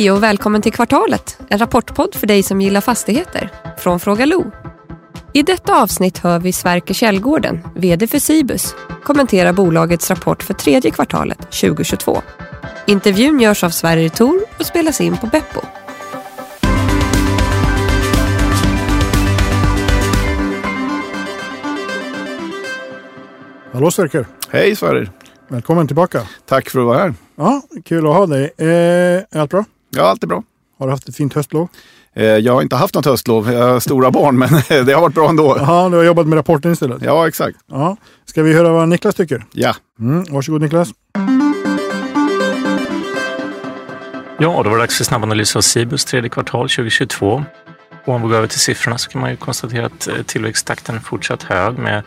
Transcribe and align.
Hej 0.00 0.10
och 0.10 0.22
välkommen 0.22 0.62
till 0.62 0.72
Kvartalet, 0.72 1.38
en 1.48 1.58
rapportpodd 1.58 2.14
för 2.14 2.26
dig 2.26 2.42
som 2.42 2.60
gillar 2.60 2.80
fastigheter, 2.80 3.50
från 3.78 4.00
Fråga 4.00 4.26
Lo. 4.26 4.50
I 5.32 5.42
detta 5.42 5.82
avsnitt 5.82 6.18
hör 6.18 6.38
vi 6.38 6.52
Sverker 6.52 6.94
Källgården, 6.94 7.60
VD 7.76 8.06
för 8.06 8.18
Cibus, 8.18 8.74
kommentera 9.04 9.52
bolagets 9.52 10.10
rapport 10.10 10.42
för 10.42 10.54
tredje 10.54 10.90
kvartalet 10.90 11.38
2022. 11.38 12.22
Intervjun 12.86 13.40
görs 13.40 13.64
av 13.64 13.70
Sverrir 13.70 14.08
Tor 14.08 14.40
och 14.58 14.66
spelas 14.66 15.00
in 15.00 15.16
på 15.16 15.26
Beppo. 15.26 15.60
Hallå 23.72 23.90
Sverker! 23.90 24.26
Hej 24.50 24.76
Sverrir! 24.76 25.10
Välkommen 25.48 25.86
tillbaka! 25.86 26.22
Tack 26.46 26.70
för 26.70 26.80
att 26.80 26.86
vara 26.86 26.98
här. 26.98 27.14
Ja, 27.36 27.62
kul 27.84 28.06
att 28.06 28.14
ha 28.14 28.26
dig. 28.26 28.50
Eh, 28.56 29.40
allt 29.40 29.50
bra? 29.50 29.64
Ja, 29.90 30.02
allt 30.02 30.22
är 30.22 30.26
bra. 30.26 30.42
Har 30.78 30.86
du 30.86 30.92
haft 30.92 31.08
ett 31.08 31.16
fint 31.16 31.34
höstlov? 31.34 31.68
Eh, 32.14 32.24
jag 32.24 32.52
har 32.52 32.62
inte 32.62 32.76
haft 32.76 32.94
något 32.94 33.04
höstlov, 33.04 33.52
jag 33.52 33.72
har 33.72 33.80
stora 33.80 34.10
barn, 34.10 34.38
men 34.38 34.48
det 34.86 34.92
har 34.92 35.00
varit 35.00 35.14
bra 35.14 35.28
ändå. 35.28 35.56
Ja, 35.58 35.88
du 35.88 35.96
har 35.96 36.04
jobbat 36.04 36.26
med 36.26 36.36
rapporten 36.36 36.72
istället? 36.72 37.02
Ja, 37.02 37.28
exakt. 37.28 37.58
Ja. 37.70 37.96
Ska 38.24 38.42
vi 38.42 38.52
höra 38.52 38.72
vad 38.72 38.88
Niklas 38.88 39.14
tycker? 39.14 39.44
Ja. 39.52 39.74
Mm, 40.00 40.24
varsågod 40.30 40.60
Niklas. 40.60 40.88
Ja, 44.38 44.62
då 44.64 44.70
var 44.70 44.76
det 44.76 44.82
dags 44.82 44.96
för 44.96 45.04
snabbanalys 45.04 45.56
av 45.56 45.60
Cibus 45.60 46.04
tredje 46.04 46.30
kvartal 46.30 46.68
2022. 46.68 47.44
Och 48.04 48.14
om 48.14 48.22
vi 48.22 48.28
går 48.28 48.36
över 48.36 48.46
till 48.46 48.60
siffrorna 48.60 48.98
så 48.98 49.10
kan 49.10 49.20
man 49.20 49.30
ju 49.30 49.36
konstatera 49.36 49.86
att 49.86 50.08
eh, 50.08 50.14
tillväxttakten 50.26 50.96
är 50.96 51.00
fortsatt 51.00 51.42
hög 51.42 51.78
med 51.78 52.02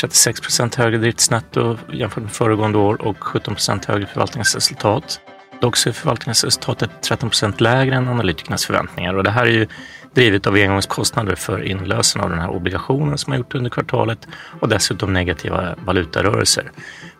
36 0.00 0.40
procent 0.40 0.74
högre 0.74 0.98
driftsnetto 0.98 1.76
jämfört 1.92 2.22
med 2.22 2.32
föregående 2.32 2.78
år 2.78 3.02
och 3.06 3.16
17 3.24 3.54
procent 3.54 3.84
högre 3.84 4.06
förvaltningsresultat. 4.06 5.20
Dock 5.60 5.76
så 5.76 5.88
är 5.88 5.92
förvaltningsresultatet 5.92 6.90
13 7.02 7.30
procent 7.30 7.60
lägre 7.60 7.94
än 7.94 8.08
analytikernas 8.08 8.66
förväntningar 8.66 9.14
och 9.14 9.24
det 9.24 9.30
här 9.30 9.46
är 9.46 9.50
ju 9.50 9.66
drivet 10.14 10.46
av 10.46 10.54
engångskostnader 10.54 11.34
för 11.34 11.62
inlösen 11.62 12.22
av 12.22 12.30
den 12.30 12.38
här 12.38 12.50
obligationen 12.50 13.18
som 13.18 13.30
man 13.30 13.38
gjort 13.38 13.54
under 13.54 13.70
kvartalet 13.70 14.28
och 14.60 14.68
dessutom 14.68 15.12
negativa 15.12 15.74
valutarörelser. 15.84 16.70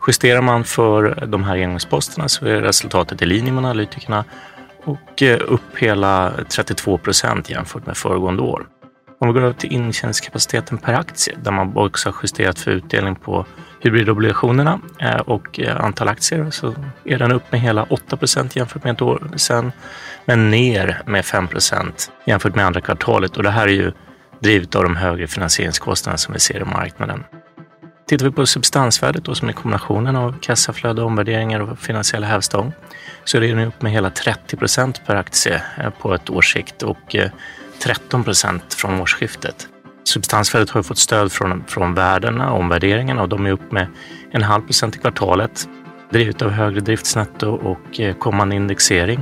Justerar 0.06 0.42
man 0.42 0.64
för 0.64 1.26
de 1.26 1.44
här 1.44 1.56
engångsposterna 1.56 2.28
så 2.28 2.46
är 2.46 2.60
resultatet 2.60 3.22
i 3.22 3.26
linje 3.26 3.52
med 3.52 3.64
analytikerna 3.64 4.24
och 4.84 5.22
eh, 5.22 5.40
upp 5.46 5.76
hela 5.76 6.32
32 6.48 6.98
procent 6.98 7.50
jämfört 7.50 7.86
med 7.86 7.96
föregående 7.96 8.42
år. 8.42 8.66
Om 9.18 9.28
vi 9.28 9.34
går 9.34 9.42
över 9.42 9.52
till 9.52 9.72
intjäningskapaciteten 9.72 10.78
per 10.78 10.94
aktie 10.94 11.36
där 11.42 11.50
man 11.50 11.76
också 11.76 12.08
har 12.08 12.16
justerat 12.22 12.58
för 12.58 12.70
utdelning 12.70 13.14
på 13.14 13.46
hybridobligationerna 13.80 14.80
eh, 15.00 15.20
och 15.20 15.60
eh, 15.60 15.84
antal 15.84 16.08
aktier 16.08 16.50
så 16.50 16.74
är 17.04 17.18
den 17.18 17.32
upp 17.32 17.52
med 17.52 17.60
hela 17.60 17.82
8 17.82 18.16
procent 18.16 18.56
jämfört 18.56 18.84
med 18.84 18.92
ett 18.92 19.02
år 19.02 19.30
sedan 19.36 19.72
men 20.24 20.50
ner 20.50 21.02
med 21.06 21.24
5 21.24 21.48
procent 21.48 22.10
jämfört 22.24 22.54
med 22.54 22.66
andra 22.66 22.80
kvartalet 22.80 23.36
och 23.36 23.42
det 23.42 23.50
här 23.50 23.68
är 23.68 23.72
ju 23.72 23.92
drivet 24.40 24.74
av 24.74 24.82
de 24.82 24.96
högre 24.96 25.26
finansieringskostnaderna 25.26 26.18
som 26.18 26.34
vi 26.34 26.40
ser 26.40 26.60
i 26.60 26.64
marknaden. 26.64 27.24
Tittar 28.08 28.26
vi 28.26 28.32
på 28.32 28.46
substansvärdet 28.46 29.24
då, 29.24 29.34
som 29.34 29.48
är 29.48 29.52
kombinationen 29.52 30.16
av 30.16 30.38
kassaflöde, 30.40 31.02
omvärderingar 31.02 31.60
och 31.60 31.78
finansiella 31.78 32.26
hävstång 32.26 32.72
så 33.24 33.36
är 33.36 33.40
det 33.40 33.54
nu 33.54 33.66
upp 33.66 33.82
med 33.82 33.92
hela 33.92 34.10
30 34.10 34.56
procent 34.56 35.02
per 35.06 35.16
aktie 35.16 35.62
eh, 35.78 35.90
på 35.90 36.14
ett 36.14 36.30
års 36.30 36.52
sikt 36.52 36.82
och 36.82 37.16
13 37.78 38.24
procent 38.24 38.74
från 38.74 39.00
årsskiftet. 39.00 39.68
Substansvärdet 40.04 40.70
har 40.70 40.82
fått 40.82 40.98
stöd 40.98 41.32
från, 41.32 41.64
från 41.66 41.94
värdena 41.94 42.52
omvärderingarna 42.52 43.22
och 43.22 43.28
de 43.28 43.46
är 43.46 43.50
upp 43.50 43.72
med 43.72 43.86
en 44.30 44.42
halv 44.42 44.62
procent 44.62 44.96
i 44.96 44.98
kvartalet 44.98 45.68
drivet 46.10 46.42
av 46.42 46.50
högre 46.50 46.80
driftsnetto 46.80 47.48
och 47.48 48.00
eh, 48.00 48.16
kommande 48.16 48.56
indexering. 48.56 49.20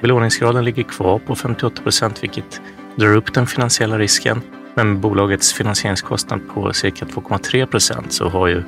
Belåningsgraden 0.00 0.64
ligger 0.64 0.82
kvar 0.82 1.18
på 1.18 1.34
58 1.34 1.82
procent 1.82 2.22
vilket 2.22 2.60
drar 2.96 3.16
upp 3.16 3.34
den 3.34 3.46
finansiella 3.46 3.98
risken. 3.98 4.42
Men 4.74 4.88
med 4.88 4.98
bolagets 4.98 5.52
finansieringskostnad 5.52 6.40
på 6.54 6.72
cirka 6.72 7.04
2,3 7.04 7.66
procent 7.66 8.12
så 8.12 8.28
har 8.28 8.46
ju 8.46 8.62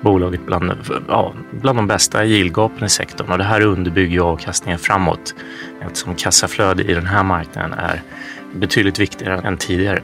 bolaget 0.00 0.46
bland, 0.46 0.72
ja, 1.08 1.34
bland 1.50 1.78
de 1.78 1.86
bästa 1.86 2.24
yieldgapen 2.24 2.84
i 2.84 2.88
sektorn 2.88 3.32
och 3.32 3.38
det 3.38 3.44
här 3.44 3.60
underbygger 3.60 4.20
avkastningen 4.20 4.78
framåt 4.78 5.34
eftersom 5.80 6.14
kassaflöde 6.14 6.82
i 6.82 6.94
den 6.94 7.06
här 7.06 7.22
marknaden 7.22 7.72
är 7.72 8.02
betydligt 8.54 8.98
viktigare 8.98 9.40
än 9.40 9.56
tidigare. 9.56 10.02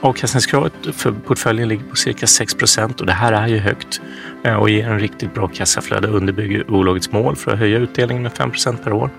Avkastningskravet 0.00 0.72
för 0.92 1.12
portföljen 1.12 1.68
ligger 1.68 1.84
på 1.84 1.96
cirka 1.96 2.26
6 2.26 2.54
procent 2.54 3.00
och 3.00 3.06
det 3.06 3.12
här 3.12 3.32
är 3.32 3.48
ju 3.48 3.58
högt 3.58 4.00
eh, 4.44 4.54
och 4.54 4.70
ger 4.70 4.88
en 4.88 5.00
riktigt 5.00 5.34
bra 5.34 5.48
kassaflöde 5.48 6.08
och 6.08 6.16
underbygger 6.16 6.64
bolagets 6.64 7.12
mål 7.12 7.36
för 7.36 7.52
att 7.52 7.58
höja 7.58 7.78
utdelningen 7.78 8.22
med 8.22 8.32
5 8.32 8.50
procent 8.50 8.84
per 8.84 8.92
år 8.92 9.10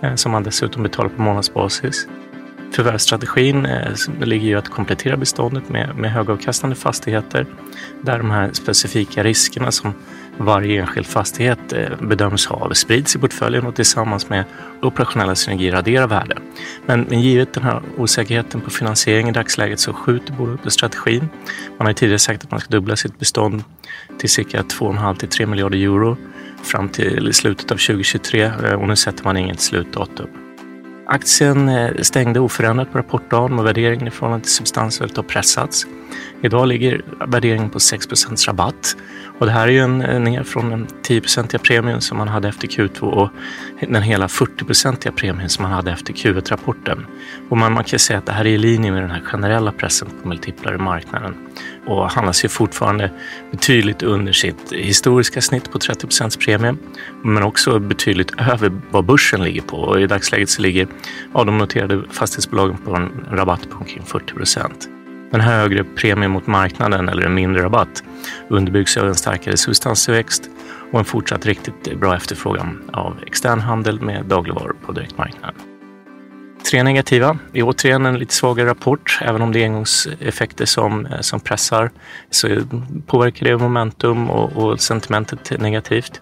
eh, 0.00 0.14
som 0.14 0.32
man 0.32 0.42
dessutom 0.42 0.82
betalar 0.82 1.08
på 1.08 1.22
månadsbasis. 1.22 2.06
Förvärvsstrategin 2.72 3.66
eh, 3.66 3.92
ligger 4.20 4.46
ju 4.46 4.54
att 4.54 4.68
komplettera 4.68 5.16
beståndet 5.16 5.68
med, 5.68 5.96
med 5.96 6.12
högavkastande 6.12 6.76
fastigheter 6.76 7.46
där 8.02 8.18
de 8.18 8.30
här 8.30 8.52
specifika 8.52 9.22
riskerna 9.22 9.72
som 9.72 9.94
varje 10.38 10.80
enskild 10.80 11.06
fastighet 11.06 11.72
eh, 11.72 11.88
bedöms 12.00 12.46
ha 12.46 12.74
sprids 12.74 13.16
i 13.16 13.18
portföljen 13.18 13.66
och 13.66 13.74
tillsammans 13.74 14.28
med 14.28 14.44
operationella 14.82 15.34
synergier 15.34 15.74
adderar 15.74 16.06
värde. 16.06 16.38
Men, 16.86 17.00
men 17.00 17.20
givet 17.20 17.52
den 17.52 17.62
här 17.62 17.82
osäkerheten 17.96 18.60
på 18.60 18.70
finansiering 18.70 19.28
i 19.28 19.32
dagsläget 19.32 19.80
så 19.80 19.92
skjuter 19.92 20.32
bolaget 20.32 20.62
på 20.62 20.70
strategin. 20.70 21.28
Man 21.78 21.86
har 21.86 21.92
tidigare 21.92 22.18
sagt 22.18 22.44
att 22.44 22.50
man 22.50 22.60
ska 22.60 22.70
dubbla 22.70 22.96
sitt 22.96 23.18
bestånd 23.18 23.64
till 24.18 24.30
cirka 24.30 24.62
2,5 24.62 25.16
till 25.16 25.28
3 25.28 25.46
miljarder 25.46 25.78
euro 25.78 26.16
fram 26.62 26.88
till 26.88 27.34
slutet 27.34 27.70
av 27.70 27.76
2023 27.76 28.42
eh, 28.42 28.72
och 28.72 28.88
nu 28.88 28.96
sätter 28.96 29.24
man 29.24 29.36
inget 29.36 29.60
slutdatum. 29.60 30.43
Aktien 31.06 31.68
eh, 31.68 31.90
stängde 32.02 32.40
oförändrat 32.40 32.92
på 32.92 32.98
rapportdagen 32.98 33.58
och 33.58 33.66
värderingen 33.66 34.08
i 34.08 34.10
förhållande 34.10 34.44
till 34.44 34.54
substansvärdet 34.54 35.16
har 35.16 35.22
pressats. 35.22 35.86
Idag 36.42 36.68
ligger 36.68 37.02
värderingen 37.26 37.70
på 37.70 37.78
6% 37.78 38.46
rabatt 38.46 38.96
och 39.38 39.46
det 39.46 39.52
här 39.52 39.68
är 39.68 39.72
ju 39.72 39.80
en, 39.80 40.02
eh, 40.02 40.20
ner 40.20 40.42
från 40.42 40.70
den 40.70 40.86
10-procentiga 41.02 41.60
premien 41.60 42.00
som 42.00 42.18
man 42.18 42.28
hade 42.28 42.48
efter 42.48 42.68
Q2 42.68 43.00
och 43.00 43.30
den 43.80 44.02
hela 44.02 44.26
40-procentiga 44.26 45.12
premien 45.12 45.48
som 45.48 45.62
man 45.62 45.72
hade 45.72 45.92
efter 45.92 46.12
Q1-rapporten. 46.12 47.06
Och 47.48 47.56
man, 47.56 47.72
man 47.72 47.84
kan 47.84 47.98
säga 47.98 48.18
att 48.18 48.26
det 48.26 48.32
här 48.32 48.44
är 48.44 48.50
i 48.50 48.58
linje 48.58 48.92
med 48.92 49.02
den 49.02 49.10
här 49.10 49.20
generella 49.20 49.72
pressen 49.72 50.08
på 50.22 50.28
multiplar 50.28 50.74
i 50.74 50.78
marknaden 50.78 51.34
och 51.86 52.10
handlas 52.10 52.44
ju 52.44 52.48
fortfarande 52.48 53.10
betydligt 53.50 54.02
under 54.02 54.32
sitt 54.32 54.72
historiska 54.72 55.40
snitt 55.40 55.72
på 55.72 55.78
30 55.78 56.06
procents 56.06 56.36
premie, 56.36 56.74
men 57.22 57.42
också 57.42 57.78
betydligt 57.78 58.40
över 58.40 58.72
vad 58.90 59.04
börsen 59.04 59.44
ligger 59.44 59.62
på. 59.62 59.76
Och 59.76 60.00
i 60.00 60.06
dagsläget 60.06 60.50
så 60.50 60.62
ligger 60.62 60.88
ja, 61.34 61.44
de 61.44 61.58
noterade 61.58 62.02
fastighetsbolagen 62.10 62.78
på 62.84 62.94
en 62.96 63.26
rabatt 63.30 63.70
på 63.70 63.76
omkring 63.78 64.02
40 64.02 64.34
procent. 64.34 64.88
Den 65.30 65.40
högre 65.40 65.84
premien 65.84 66.30
mot 66.30 66.46
marknaden 66.46 67.08
eller 67.08 67.22
en 67.22 67.34
mindre 67.34 67.62
rabatt 67.62 68.02
underbyggs 68.48 68.96
av 68.96 69.08
en 69.08 69.14
starkare 69.14 69.56
substanstillväxt 69.56 70.50
och 70.92 70.98
en 70.98 71.04
fortsatt 71.04 71.46
riktigt 71.46 72.00
bra 72.00 72.16
efterfrågan 72.16 72.90
av 72.92 73.16
extern 73.26 73.60
handel 73.60 74.00
med 74.00 74.24
dagligvaror 74.24 74.76
på 74.86 74.92
direktmarknaden. 74.92 75.73
Tre 76.74 76.82
negativa. 76.82 77.38
Det 77.52 77.58
är 77.58 77.62
återigen 77.62 78.06
en 78.06 78.18
lite 78.18 78.34
svagare 78.34 78.68
rapport. 78.68 79.18
Även 79.20 79.42
om 79.42 79.52
det 79.52 79.60
är 79.60 79.64
engångseffekter 79.64 80.64
som, 80.64 81.06
eh, 81.06 81.20
som 81.20 81.40
pressar 81.40 81.90
så 82.30 82.48
påverkar 83.06 83.46
det 83.46 83.56
momentum 83.56 84.30
och, 84.30 84.52
och 84.52 84.80
sentimentet 84.80 85.60
negativt. 85.60 86.20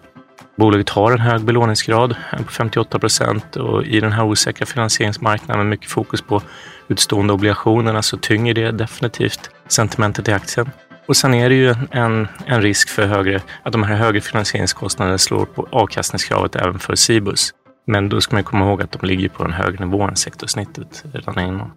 Bolaget 0.57 0.89
har 0.89 1.11
en 1.11 1.19
hög 1.19 1.41
belåningsgrad 1.41 2.15
eh, 2.31 2.43
på 2.43 2.51
58 2.51 2.99
procent 2.99 3.55
och 3.55 3.85
i 3.85 3.99
den 3.99 4.11
här 4.11 4.23
osäkra 4.23 4.65
finansieringsmarknaden 4.65 5.57
med 5.57 5.69
mycket 5.69 5.91
fokus 5.91 6.21
på 6.21 6.41
utstående 6.87 7.33
obligationerna 7.33 8.01
så 8.01 8.17
tynger 8.17 8.53
det 8.53 8.71
definitivt 8.71 9.49
sentimentet 9.67 10.27
i 10.27 10.31
aktien. 10.31 10.69
Och 11.07 11.17
sen 11.17 11.33
är 11.33 11.49
det 11.49 11.55
ju 11.55 11.75
en, 11.91 12.27
en 12.45 12.61
risk 12.61 12.89
för 12.89 13.05
högre, 13.05 13.41
att 13.63 13.71
de 13.71 13.83
här 13.83 13.95
högre 13.95 14.21
finansieringskostnaderna 14.21 15.17
slår 15.17 15.45
på 15.45 15.67
avkastningskravet 15.71 16.55
även 16.55 16.79
för 16.79 16.95
Cibus. 16.95 17.53
Men 17.85 18.09
då 18.09 18.21
ska 18.21 18.35
man 18.35 18.43
komma 18.43 18.65
ihåg 18.65 18.81
att 18.81 18.91
de 18.91 19.07
ligger 19.07 19.29
på 19.29 19.43
en 19.43 19.53
högre 19.53 19.85
nivå 19.85 20.03
än 20.03 20.15
sektorsnittet 20.15 21.03
redan 21.13 21.39
innan. 21.39 21.71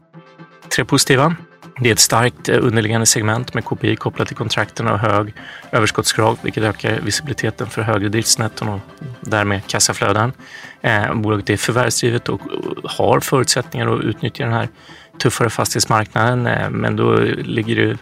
Tre 0.76 0.84
positiva. 0.84 1.36
Det 1.80 1.88
är 1.88 1.92
ett 1.92 1.98
starkt 1.98 2.48
eh, 2.48 2.58
underliggande 2.60 3.06
segment 3.06 3.54
med 3.54 3.64
KPI 3.64 3.96
kopplat 3.96 4.28
till 4.28 4.36
kontrakten 4.36 4.88
och 4.88 4.98
hög 4.98 5.34
överskottsgrad, 5.72 6.38
vilket 6.42 6.64
ökar 6.64 7.00
visibiliteten 7.00 7.66
för 7.66 7.82
högre 7.82 8.08
driftsnetton 8.08 8.68
och 8.68 8.80
därmed 9.20 9.66
kassaflöden. 9.66 10.32
Eh, 10.80 11.14
bolaget 11.14 11.50
är 11.50 11.56
förvärvsdrivet 11.56 12.28
och 12.28 12.40
eh, 12.40 12.90
har 12.90 13.20
förutsättningar 13.20 13.94
att 13.94 14.04
utnyttja 14.04 14.44
den 14.44 14.52
här 14.52 14.68
tuffare 15.18 15.50
fastighetsmarknaden, 15.50 16.46
eh, 16.46 16.70
men 16.70 16.96
då 16.96 17.14
ligger 17.44 17.76
det 17.76 17.98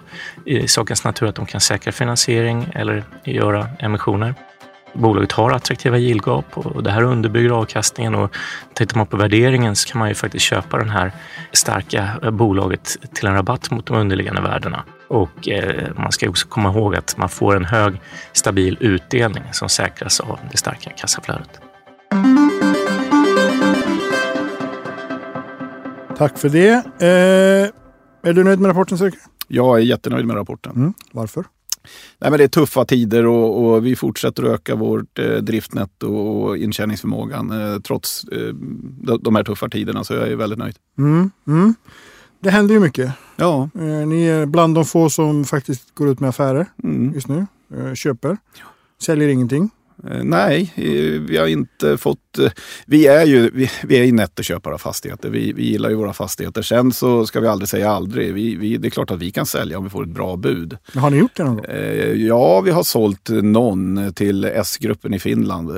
i 0.51 0.69
sakens 0.69 1.05
natur 1.05 1.27
att 1.27 1.35
de 1.35 1.47
kan 1.47 1.61
säkra 1.61 1.93
finansiering 1.93 2.67
eller 2.75 3.05
göra 3.25 3.69
emissioner. 3.79 4.35
Bolaget 4.95 5.33
har 5.33 5.51
attraktiva 5.51 5.99
yieldgap 5.99 6.59
och 6.59 6.83
det 6.83 6.91
här 6.91 7.03
underbygger 7.03 7.51
avkastningen 7.51 8.15
och 8.15 8.37
tittar 8.75 8.97
man 8.97 9.07
på 9.07 9.17
värderingen 9.17 9.77
så 9.77 9.89
kan 9.89 9.99
man 9.99 10.09
ju 10.09 10.15
faktiskt 10.15 10.45
köpa 10.45 10.79
det 10.79 10.91
här 10.91 11.13
starka 11.53 12.31
bolaget 12.33 12.97
till 13.15 13.27
en 13.27 13.35
rabatt 13.35 13.71
mot 13.71 13.87
de 13.87 13.97
underliggande 13.97 14.41
värdena. 14.41 14.85
Och 15.09 15.49
eh, 15.49 15.89
man 15.97 16.13
ska 16.13 16.29
också 16.29 16.49
komma 16.49 16.71
ihåg 16.71 16.97
att 16.97 17.17
man 17.17 17.29
får 17.29 17.57
en 17.57 17.65
hög 17.65 18.01
stabil 18.33 18.77
utdelning 18.81 19.43
som 19.53 19.69
säkras 19.69 20.21
av 20.21 20.39
det 20.51 20.57
starka 20.57 20.91
kassaflödet. 20.91 21.61
Tack 26.17 26.39
för 26.39 26.49
det. 26.49 26.73
Eh, 27.01 28.31
är 28.31 28.33
du 28.33 28.45
nöjd 28.45 28.61
med 28.61 28.69
rapporten 28.69 28.99
Sverker? 28.99 29.21
Jag 29.49 29.79
är 29.79 29.83
jättenöjd 29.83 30.27
med 30.27 30.37
rapporten. 30.37 30.73
Mm. 30.77 30.95
Varför? 31.13 31.45
Nej, 32.19 32.31
men 32.31 32.39
det 32.39 32.45
är 32.45 32.49
tuffa 32.49 32.85
tider 32.85 33.27
och, 33.27 33.65
och 33.65 33.87
vi 33.87 33.97
fortsätter 33.97 34.43
att 34.43 34.51
öka 34.51 34.75
vårt 34.75 35.19
eh, 35.19 35.37
driftnetto 35.37 36.15
och 36.15 36.57
intjäningsförmågan 36.57 37.51
eh, 37.51 37.81
trots 37.81 38.25
eh, 38.25 38.55
de, 39.03 39.19
de 39.23 39.37
här 39.37 39.45
tuffa 39.45 39.69
tiderna. 39.69 40.05
Så 40.05 40.15
jag 40.15 40.29
är 40.29 40.37
väldigt 40.37 40.59
nöjd. 40.59 40.77
Mm. 40.99 41.31
Mm. 41.47 41.75
Det 42.41 42.51
händer 42.51 42.75
ju 42.75 42.81
mycket. 42.81 43.13
Ja, 43.37 43.69
Eh, 43.75 44.07
ni 44.07 44.25
är 44.25 44.47
bland 44.47 44.75
de 44.75 44.85
få 44.85 45.11
som 45.11 45.45
faktiskt 45.45 45.95
går 45.95 46.09
ut 46.09 46.21
med 46.21 46.29
affärer 46.29 46.67
mm. 46.85 47.15
just 47.15 47.29
nu. 47.29 47.47
Eh, 47.77 47.95
köper. 47.95 48.37
Säljer 49.03 49.29
ingenting. 49.29 49.71
Eh, 50.11 50.23
Nej, 50.25 50.73
eh, 50.75 51.21
vi 51.21 51.37
har 51.37 51.47
inte 51.47 51.97
fått... 51.97 52.39
eh, 52.39 52.51
Vi 52.87 53.07
är 53.07 53.27
ju 53.27 53.51
vi, 53.55 53.71
vi 53.85 53.97
är 53.99 54.05
ju 54.05 54.13
nettoköpare 54.13 54.75
av 54.75 54.79
fastigheter. 54.79 55.31
Vi, 55.31 55.53
vi 55.53 55.65
gillar 55.65 55.91
ju 55.91 55.95
våra 55.97 56.13
fastigheter. 56.13 56.63
Sen 56.63 56.93
så 56.93 57.27
ska 57.27 57.41
vi 57.41 57.47
aldrig 57.49 57.69
säga 57.69 57.91
aldrig. 57.91 58.35
Vi, 58.35 58.55
vi, 58.57 58.77
det 58.77 58.89
är 58.89 58.91
klart 58.91 59.11
att 59.11 59.19
vi 59.19 59.31
kan 59.31 59.47
sälja 59.47 59.79
om 59.79 59.85
vi 59.85 59.91
får 59.91 60.03
ett 60.03 60.09
bra 60.09 60.37
bud. 60.37 60.77
Men 60.93 61.03
Har 61.03 61.11
ni 61.11 61.17
gjort 61.19 61.37
det 61.37 61.45
någon 61.45 61.57
gång? 61.57 61.65
Ja, 62.17 62.61
vi 62.61 62.71
har 62.71 62.83
sålt 62.83 63.29
någon 63.29 64.13
till 64.15 64.45
S-gruppen 64.45 65.15
i 65.15 65.19
Finland. 65.19 65.71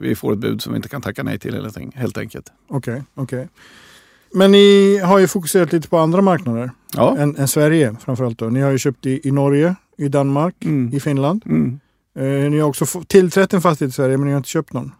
Vi 0.00 0.14
får 0.14 0.32
ett 0.32 0.38
bud 0.38 0.62
som 0.62 0.72
vi 0.72 0.76
inte 0.76 0.88
kan 0.88 1.02
tacka 1.02 1.22
nej 1.22 1.38
till 1.38 1.54
helt 1.54 1.76
en- 1.76 1.92
helt 1.94 2.18
enkelt. 2.18 2.52
Okej, 2.68 3.02
okej. 3.14 3.48
Men 4.34 4.52
ni 4.52 4.98
har 4.98 5.18
ju 5.18 5.26
fokuserat 5.26 5.72
lite 5.72 5.88
på 5.88 5.98
andra 5.98 6.22
marknader 6.22 6.70
Ja. 6.96 7.16
än, 7.18 7.36
än 7.36 7.48
Sverige 7.48 7.96
framförallt. 8.04 8.38
Då. 8.38 8.46
Ni 8.46 8.60
har 8.60 8.70
ju 8.70 8.78
köpt 8.78 9.06
i, 9.06 9.20
i 9.28 9.30
Norge, 9.30 9.74
i 9.98 10.08
Danmark, 10.08 10.54
Mm. 10.64 10.94
i 10.94 11.00
Finland. 11.00 11.42
Mm. 11.46 11.80
Eh, 12.16 12.50
ni 12.50 12.58
har 12.58 12.68
också 12.68 12.86
tillträtt 13.06 13.52
en 13.52 13.62
fastighet 13.62 13.90
i 13.90 13.94
Sverige 13.94 14.16
men 14.16 14.26
ni 14.26 14.32
har 14.32 14.38
inte 14.38 14.48
köpt 14.48 14.72
någon. 14.72 14.92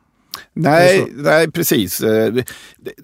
Nej, 0.52 1.06
nej, 1.14 1.50
precis. 1.50 2.00
Eh, 2.00 2.34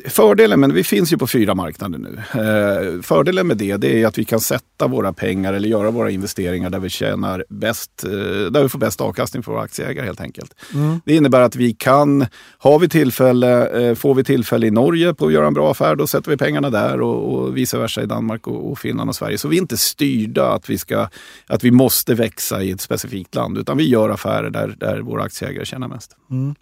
Fördelen, 0.07 0.61
men 0.61 0.75
vi 0.75 0.85
finns 0.85 1.13
ju 1.13 1.19
på 1.19 1.27
fyra 1.27 1.55
marknader 1.55 1.99
nu. 1.99 2.19
Eh, 2.35 3.03
Fördelen 3.03 3.47
med 3.47 3.57
det, 3.57 3.77
det 3.77 4.03
är 4.03 4.07
att 4.07 4.19
vi 4.19 4.25
kan 4.25 4.41
sätta 4.41 4.87
våra 4.87 5.13
pengar 5.13 5.53
eller 5.53 5.69
göra 5.69 5.91
våra 5.91 6.11
investeringar 6.11 6.71
där 6.71 6.79
vi 6.79 6.89
tjänar 6.89 7.45
bäst, 7.49 8.05
eh, 8.05 8.11
där 8.51 8.63
vi 8.63 8.69
får 8.69 8.79
bäst 8.79 9.01
avkastning 9.01 9.43
för 9.43 9.53
våra 9.53 9.63
aktieägare 9.63 10.07
helt 10.07 10.21
enkelt. 10.21 10.55
Mm. 10.75 11.01
Det 11.05 11.15
innebär 11.15 11.41
att 11.41 11.57
vi 11.57 11.73
kan, 11.73 12.27
har 12.59 12.79
vi 12.79 12.89
tillfälle, 12.89 13.97
får 13.97 14.15
vi 14.15 14.25
tillfälle 14.25 14.67
i 14.67 14.71
Norge 14.71 15.15
på 15.15 15.27
att 15.27 15.33
göra 15.33 15.47
en 15.47 15.55
bra 15.55 15.71
affär, 15.71 15.97
då 15.97 16.07
sätter 16.07 16.31
vi 16.31 16.37
pengarna 16.37 16.71
där 16.71 17.01
och, 17.01 17.35
och 17.35 17.57
vice 17.57 17.79
versa 17.79 18.03
i 18.03 18.07
Danmark 18.07 18.47
och, 18.47 18.71
och 18.71 18.79
Finland 18.79 19.11
och 19.11 19.17
Sverige. 19.17 19.39
Så 19.39 19.49
vi 19.49 19.57
är 19.57 19.61
inte 19.61 19.77
styrda 19.77 20.53
att 20.53 20.71
vi, 20.71 20.79
ska, 20.79 21.09
att 21.47 21.65
vi 21.65 21.71
måste 21.71 22.15
växa 22.15 22.63
i 22.63 22.71
ett 22.71 22.81
specifikt 22.81 23.35
land, 23.35 23.59
utan 23.59 23.77
vi 23.77 23.89
gör 23.89 24.11
affärer 24.11 24.51
där, 24.51 24.75
där 24.79 25.01
våra 25.01 25.23
aktieägare 25.23 25.65
tjänar 25.65 25.89
mest. 25.89 26.17
Mm. 26.31 26.55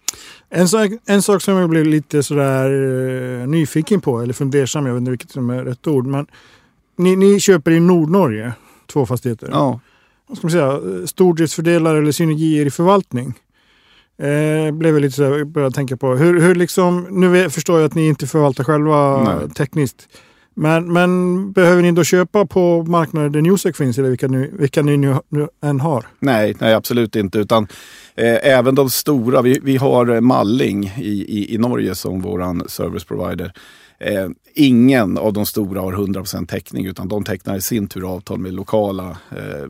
En, 0.61 0.67
sak, 0.67 0.91
en 1.05 1.21
sak 1.21 1.41
som 1.41 1.57
jag 1.57 1.69
blev 1.69 1.85
lite 1.85 2.23
sådär 2.23 2.71
eh, 3.41 3.47
nyfiken 3.47 4.01
på, 4.01 4.21
eller 4.21 4.33
fundersam, 4.33 4.85
jag 4.85 4.93
vet 4.93 4.99
inte 4.99 5.11
vilket 5.11 5.31
som 5.31 5.49
är 5.49 5.63
rätt 5.63 5.87
ord. 5.87 6.05
Men 6.05 6.27
ni, 6.97 7.15
ni 7.15 7.39
köper 7.39 7.71
i 7.71 7.79
Nordnorge 7.79 8.53
två 8.87 9.05
fastigheter. 9.05 9.49
Ja. 9.51 9.79
Vad 10.27 10.37
ska 10.37 10.47
man 10.47 10.51
säga? 10.51 10.71
eh, 10.71 11.05
Stordriftsfördelar 11.05 11.95
eller 11.95 12.11
synergier 12.11 12.65
i 12.65 12.71
förvaltning. 12.71 13.33
Eh, 14.17 14.71
blev 14.71 14.93
jag 14.93 15.01
lite 15.01 15.15
sådär, 15.15 15.43
började 15.43 15.75
tänka 15.75 15.97
på. 15.97 16.15
Hur, 16.15 16.41
hur 16.41 16.55
liksom, 16.55 17.07
nu 17.09 17.49
förstår 17.49 17.79
jag 17.79 17.85
att 17.85 17.95
ni 17.95 18.07
inte 18.07 18.27
förvaltar 18.27 18.63
själva 18.63 19.23
Nej. 19.23 19.49
tekniskt. 19.49 20.07
Men, 20.53 20.93
men 20.93 21.51
behöver 21.51 21.81
ni 21.81 21.91
då 21.91 22.03
köpa 22.03 22.45
på 22.45 22.83
marknader 22.83 23.29
där 23.29 23.41
Newsec 23.41 23.77
finns 23.77 23.97
eller 23.97 24.09
vilka 24.09 24.27
ni, 24.27 24.49
vilka 24.53 24.81
ni 24.81 24.97
nu, 24.97 25.15
nu 25.29 25.47
än 25.63 25.79
har? 25.79 26.05
Nej, 26.19 26.55
nej, 26.59 26.73
absolut 26.73 27.15
inte. 27.15 27.39
Utan 27.39 27.67
eh, 28.15 28.37
även 28.43 28.75
de 28.75 28.89
stora, 28.89 29.41
vi, 29.41 29.59
vi 29.63 29.77
har 29.77 30.09
eh, 30.09 30.21
Malling 30.21 30.93
i, 30.97 31.25
i, 31.27 31.55
i 31.55 31.57
Norge 31.57 31.95
som 31.95 32.21
våran 32.21 32.63
service 32.67 33.03
provider. 33.03 33.53
Eh, 33.99 34.29
ingen 34.53 35.17
av 35.17 35.33
de 35.33 35.45
stora 35.45 35.81
har 35.81 35.93
100% 35.93 36.47
täckning 36.47 36.85
utan 36.85 37.07
de 37.07 37.23
tecknar 37.23 37.57
i 37.57 37.61
sin 37.61 37.87
tur 37.87 38.13
avtal 38.13 38.39
med 38.39 38.53
lokala 38.53 39.17
eh, 39.31 39.69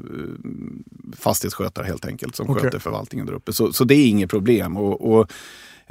fastighetsskötare 1.17 1.85
helt 1.85 2.05
enkelt 2.05 2.35
som 2.35 2.49
Okej. 2.49 2.63
sköter 2.63 2.79
förvaltningen 2.79 3.25
där 3.25 3.33
uppe. 3.33 3.53
Så, 3.53 3.73
så 3.73 3.83
det 3.83 3.95
är 3.95 4.07
inget 4.07 4.29
problem. 4.29 4.77
Och, 4.77 5.13
och, 5.13 5.31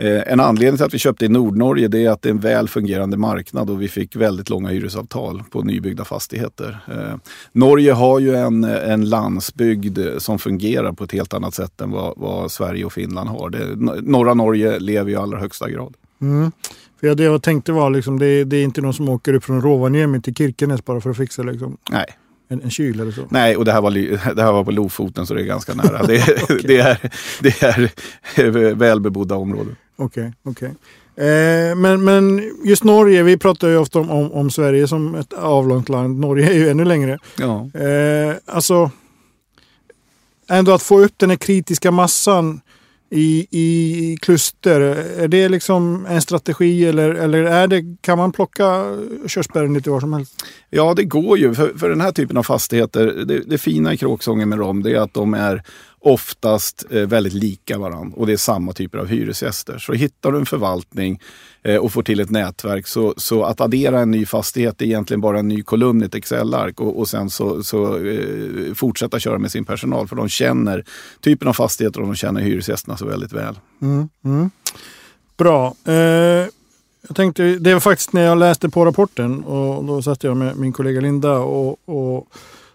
en 0.06 0.40
anledning 0.40 0.76
till 0.76 0.86
att 0.86 0.94
vi 0.94 0.98
köpte 0.98 1.24
i 1.24 1.28
Nordnorge 1.28 1.88
det 1.88 2.04
är 2.04 2.10
att 2.10 2.22
det 2.22 2.28
är 2.28 2.30
en 2.30 2.40
väl 2.40 2.68
fungerande 2.68 3.16
marknad 3.16 3.70
och 3.70 3.82
vi 3.82 3.88
fick 3.88 4.16
väldigt 4.16 4.50
långa 4.50 4.68
hyresavtal 4.68 5.42
på 5.50 5.62
nybyggda 5.62 6.04
fastigheter. 6.04 6.78
Eh, 6.88 7.16
Norge 7.52 7.92
har 7.92 8.18
ju 8.18 8.36
en, 8.36 8.64
en 8.64 9.08
landsbygd 9.08 9.98
som 10.18 10.38
fungerar 10.38 10.92
på 10.92 11.04
ett 11.04 11.12
helt 11.12 11.34
annat 11.34 11.54
sätt 11.54 11.80
än 11.80 11.90
vad, 11.90 12.14
vad 12.16 12.50
Sverige 12.50 12.84
och 12.84 12.92
Finland 12.92 13.28
har. 13.28 13.50
Det, 13.50 13.76
norra 14.02 14.34
Norge 14.34 14.78
lever 14.78 15.10
i 15.10 15.16
allra 15.16 15.38
högsta 15.38 15.70
grad. 15.70 15.94
Mm. 16.20 16.52
För 17.00 17.14
det 17.14 17.24
jag 17.24 17.42
tänkte 17.42 17.72
var 17.72 17.90
liksom, 17.90 18.18
det, 18.18 18.44
det 18.44 18.56
är 18.56 18.64
inte 18.64 18.80
någon 18.80 18.94
som 18.94 19.08
åker 19.08 19.34
upp 19.34 19.44
från 19.44 19.62
Rovaniemi 19.62 20.20
till 20.20 20.34
Kirkenes 20.34 20.84
bara 20.84 21.00
för 21.00 21.10
att 21.10 21.16
fixa 21.16 21.42
liksom, 21.42 21.76
Nej, 21.90 22.06
en, 22.50 22.62
en 22.62 22.70
kyl 22.70 23.00
eller 23.00 23.12
så. 23.12 23.22
Nej 23.28 23.56
och 23.56 23.64
det 23.64 23.72
här, 23.72 23.80
var, 23.80 23.90
det 24.34 24.42
här 24.42 24.52
var 24.52 24.64
på 24.64 24.70
Lofoten 24.70 25.26
så 25.26 25.34
det 25.34 25.42
är 25.42 25.44
ganska 25.44 25.74
nära. 25.74 26.02
Det, 26.06 26.24
det, 26.62 26.78
är, 26.78 27.10
det 27.40 27.62
är 27.62 28.74
välbebodda 28.74 29.34
områden. 29.34 29.76
Okej, 30.00 30.32
okej. 30.42 30.74
Eh, 31.16 31.76
men, 31.76 32.04
men 32.04 32.52
just 32.64 32.84
Norge, 32.84 33.22
vi 33.22 33.36
pratar 33.36 33.68
ju 33.68 33.76
ofta 33.76 33.98
om, 33.98 34.10
om, 34.10 34.32
om 34.32 34.50
Sverige 34.50 34.88
som 34.88 35.14
ett 35.14 35.32
avlångt 35.32 35.88
land. 35.88 36.20
Norge 36.20 36.50
är 36.50 36.54
ju 36.54 36.68
ännu 36.68 36.84
längre. 36.84 37.18
Ja. 37.38 37.70
Eh, 37.80 38.34
alltså, 38.46 38.90
ändå 40.48 40.72
att 40.72 40.82
få 40.82 41.00
upp 41.00 41.12
den 41.16 41.30
här 41.30 41.36
kritiska 41.36 41.90
massan 41.90 42.60
i, 43.10 43.46
i 43.50 44.16
kluster. 44.20 44.80
Är 45.18 45.28
det 45.28 45.48
liksom 45.48 46.06
en 46.06 46.22
strategi 46.22 46.84
eller, 46.84 47.10
eller 47.10 47.42
är 47.42 47.66
det, 47.66 47.96
kan 48.00 48.18
man 48.18 48.32
plocka 48.32 48.84
körsbären 49.26 49.74
lite 49.74 49.90
var 49.90 50.00
som 50.00 50.12
helst? 50.12 50.44
Ja, 50.70 50.94
det 50.94 51.04
går 51.04 51.38
ju. 51.38 51.54
För, 51.54 51.78
för 51.78 51.88
den 51.88 52.00
här 52.00 52.12
typen 52.12 52.36
av 52.36 52.42
fastigheter, 52.42 53.06
det, 53.06 53.38
det 53.38 53.58
fina 53.58 53.92
i 53.92 53.96
kråksången 53.96 54.48
med 54.48 54.58
dem, 54.58 54.82
det 54.82 54.90
är 54.90 55.00
att 55.00 55.14
de 55.14 55.34
är 55.34 55.62
oftast 56.00 56.84
eh, 56.90 57.02
väldigt 57.02 57.32
lika 57.32 57.78
varandra 57.78 58.16
och 58.16 58.26
det 58.26 58.32
är 58.32 58.36
samma 58.36 58.72
typer 58.72 58.98
av 58.98 59.06
hyresgäster. 59.06 59.78
Så 59.78 59.92
hittar 59.92 60.32
du 60.32 60.38
en 60.38 60.46
förvaltning 60.46 61.20
eh, 61.62 61.76
och 61.76 61.92
får 61.92 62.02
till 62.02 62.20
ett 62.20 62.30
nätverk 62.30 62.86
så, 62.86 63.14
så 63.16 63.44
att 63.44 63.60
addera 63.60 64.00
en 64.00 64.10
ny 64.10 64.26
fastighet 64.26 64.82
är 64.82 64.86
egentligen 64.86 65.20
bara 65.20 65.38
en 65.38 65.48
ny 65.48 65.62
kolumn 65.62 66.02
i 66.02 66.04
ett 66.04 66.14
Excel-ark 66.14 66.80
och, 66.80 66.98
och 66.98 67.08
sen 67.08 67.30
så, 67.30 67.62
så 67.62 67.96
eh, 68.06 68.74
fortsätta 68.74 69.18
köra 69.18 69.38
med 69.38 69.52
sin 69.52 69.64
personal 69.64 70.08
för 70.08 70.16
de 70.16 70.28
känner 70.28 70.84
typen 71.20 71.48
av 71.48 71.52
fastigheter 71.52 72.00
och 72.00 72.06
de 72.06 72.14
känner 72.14 72.40
hyresgästerna 72.40 72.96
så 72.96 73.06
väldigt 73.06 73.32
väl. 73.32 73.58
Mm, 73.82 74.08
mm. 74.24 74.50
Bra. 75.36 75.74
Eh, 75.84 75.94
jag 77.08 77.16
tänkte, 77.16 77.42
det 77.42 77.72
var 77.72 77.80
faktiskt 77.80 78.12
när 78.12 78.22
jag 78.22 78.38
läste 78.38 78.68
på 78.68 78.84
rapporten 78.84 79.44
och 79.44 79.84
då 79.84 80.02
satt 80.02 80.24
jag 80.24 80.36
med 80.36 80.56
min 80.56 80.72
kollega 80.72 81.00
Linda 81.00 81.38
och, 81.38 81.88
och 81.88 82.28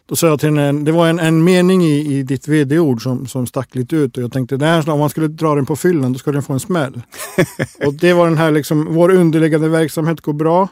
då 0.08 0.16
sa 0.16 0.28
jag 0.28 0.40
till 0.40 0.50
henne, 0.50 0.84
det 0.84 0.92
var 0.92 1.08
en, 1.08 1.20
en 1.20 1.44
mening 1.44 1.84
i, 1.84 2.18
i 2.18 2.24
ditt 2.24 2.48
vd-ord 2.48 3.04
som, 3.04 3.28
som 3.28 3.48
stack 3.48 3.76
lite 3.76 3.96
ut 3.96 4.18
och 4.18 4.24
jag 4.24 4.32
tänkte, 4.32 4.58
här, 4.58 4.90
om 4.90 5.00
man 5.00 5.10
skulle 5.10 5.28
dra 5.28 5.56
den 5.56 5.66
på 5.66 5.76
fyllan 5.76 6.14
då 6.14 6.20
skulle 6.20 6.36
den 6.36 6.44
få 6.44 6.54
en 6.54 6.60
smäll. 6.60 7.02
och 7.86 7.94
det 7.94 8.14
var 8.14 8.28
den 8.28 8.38
här 8.38 8.52
liksom, 8.52 8.94
vår 8.94 9.12
underliggande 9.12 9.70
verksamhet 9.70 10.22
går 10.22 10.34
bra. 10.34 10.68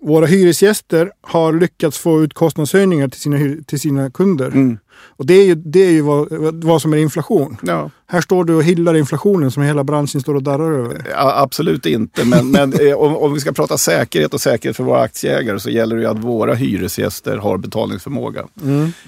Våra 0.00 0.26
hyresgäster 0.26 1.12
har 1.20 1.52
lyckats 1.52 1.98
få 1.98 2.22
ut 2.22 2.34
kostnadshöjningar 2.34 3.08
till 3.08 3.20
sina, 3.20 3.62
till 3.66 3.80
sina 3.80 4.10
kunder. 4.10 4.46
Mm. 4.46 4.78
Och 5.16 5.26
det 5.26 5.34
är 5.34 5.44
ju, 5.44 5.54
det 5.54 5.86
är 5.86 5.90
ju 5.90 6.00
vad, 6.00 6.28
vad 6.64 6.82
som 6.82 6.92
är 6.92 6.96
inflation. 6.96 7.56
Ja. 7.62 7.90
Här 8.12 8.20
står 8.20 8.44
du 8.44 8.54
och 8.54 8.62
hyllar 8.62 8.94
inflationen 8.94 9.50
som 9.50 9.62
hela 9.62 9.84
branschen 9.84 10.20
står 10.20 10.34
och 10.34 10.42
darrar 10.42 10.72
över. 10.72 11.06
Ja, 11.10 11.34
absolut 11.42 11.86
inte, 11.86 12.24
men, 12.24 12.50
men 12.50 12.72
eh, 12.72 12.94
om, 12.94 13.16
om 13.16 13.34
vi 13.34 13.40
ska 13.40 13.52
prata 13.52 13.78
säkerhet 13.78 14.34
och 14.34 14.40
säkerhet 14.40 14.76
för 14.76 14.84
våra 14.84 15.00
aktieägare 15.00 15.60
så 15.60 15.70
gäller 15.70 15.96
det 15.96 16.02
ju 16.02 16.08
att 16.08 16.18
våra 16.18 16.54
hyresgäster 16.54 17.36
har 17.36 17.58
betalningsförmåga. 17.58 18.44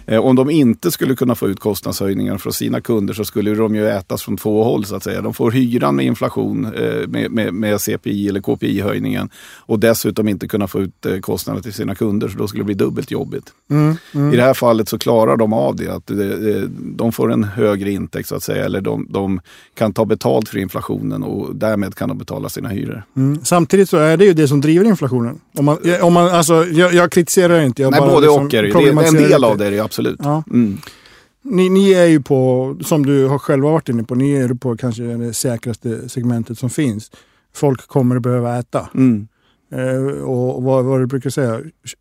Eh, 0.06 0.20
om 0.20 0.36
de 0.36 0.50
inte 0.50 0.90
skulle 0.90 1.16
kunna 1.16 1.34
få 1.34 1.48
ut 1.48 1.60
kostnadshöjningar 1.60 2.38
från 2.38 2.52
sina 2.52 2.80
kunder 2.80 3.14
så 3.14 3.24
skulle 3.24 3.54
de 3.54 3.74
ju 3.74 3.88
ätas 3.88 4.22
från 4.22 4.36
två 4.36 4.64
håll 4.64 4.84
så 4.84 4.96
att 4.96 5.02
säga. 5.02 5.22
De 5.22 5.34
får 5.34 5.50
hyran 5.50 5.96
med 5.96 6.04
inflation 6.04 6.64
eh, 6.64 7.08
med, 7.08 7.30
med, 7.30 7.54
med 7.54 7.80
CPI 7.80 8.28
eller 8.28 8.40
KPI-höjningen 8.40 9.28
och 9.56 9.78
dessutom 9.78 10.28
inte 10.28 10.48
kunna 10.48 10.68
få 10.68 10.80
ut 10.80 11.06
kostnader 11.20 11.60
till 11.60 11.72
sina 11.72 11.94
kunder 11.94 12.28
så 12.28 12.38
då 12.38 12.48
skulle 12.48 12.60
det 12.60 12.66
bli 12.66 12.74
dubbelt 12.74 13.10
jobbigt. 13.10 13.52
I 14.32 14.36
det 14.36 14.42
här 14.42 14.54
fallet 14.54 14.88
så 14.88 14.98
klarar 14.98 15.36
de 15.36 15.52
av 15.52 15.76
det, 15.76 15.83
att 15.88 16.10
eh, 16.10 16.18
eh, 16.18 16.62
de 16.78 17.12
får 17.12 17.32
en 17.32 17.44
högre 17.44 17.90
intäkt 17.90 18.28
så 18.28 18.34
att 18.34 18.42
säga 18.42 18.64
eller 18.64 18.80
de, 18.80 19.06
de 19.10 19.40
kan 19.74 19.92
ta 19.92 20.04
betalt 20.04 20.48
för 20.48 20.58
inflationen 20.58 21.22
och 21.22 21.56
därmed 21.56 21.94
kan 21.94 22.08
de 22.08 22.18
betala 22.18 22.48
sina 22.48 22.68
hyror. 22.68 23.02
Mm. 23.16 23.44
Samtidigt 23.44 23.88
så 23.88 23.96
är 23.96 24.16
det 24.16 24.24
ju 24.24 24.32
det 24.32 24.48
som 24.48 24.60
driver 24.60 24.84
inflationen. 24.84 25.40
Om 25.56 25.64
man, 25.64 25.78
om 26.02 26.12
man, 26.12 26.28
alltså, 26.28 26.66
jag, 26.66 26.94
jag 26.94 27.12
kritiserar 27.12 27.60
inte. 27.60 27.82
Jag 27.82 27.90
Nej, 27.90 28.00
bara 28.00 28.10
både 28.10 28.26
liksom 28.26 28.46
och 28.46 28.54
är 28.54 28.62
det. 28.62 28.72
det. 28.72 28.88
är 28.88 29.08
En 29.08 29.14
del 29.14 29.44
av 29.44 29.58
det 29.58 29.66
är 29.66 29.70
det 29.70 29.80
absolut. 29.80 30.20
Ja. 30.22 30.42
Mm. 30.50 30.78
Ni, 31.42 31.68
ni 31.68 31.92
är 31.92 32.06
ju 32.06 32.22
på, 32.22 32.76
som 32.80 33.06
du 33.06 33.26
har 33.26 33.38
själva 33.38 33.70
varit 33.70 33.88
inne 33.88 34.04
på, 34.04 34.14
ni 34.14 34.32
är 34.32 34.54
på 34.54 34.76
kanske 34.76 35.02
det 35.02 35.34
säkraste 35.34 36.08
segmentet 36.08 36.58
som 36.58 36.70
finns. 36.70 37.10
Folk 37.54 37.86
kommer 37.86 38.16
att 38.16 38.22
behöva 38.22 38.58
äta. 38.58 38.88
Mm. 38.94 39.28
Eh, 39.74 40.22
och 40.22 40.62
vad, 40.62 40.84
vad 40.84 41.00
du 41.00 41.06
brukar 41.06 41.30
säga, 41.30 41.60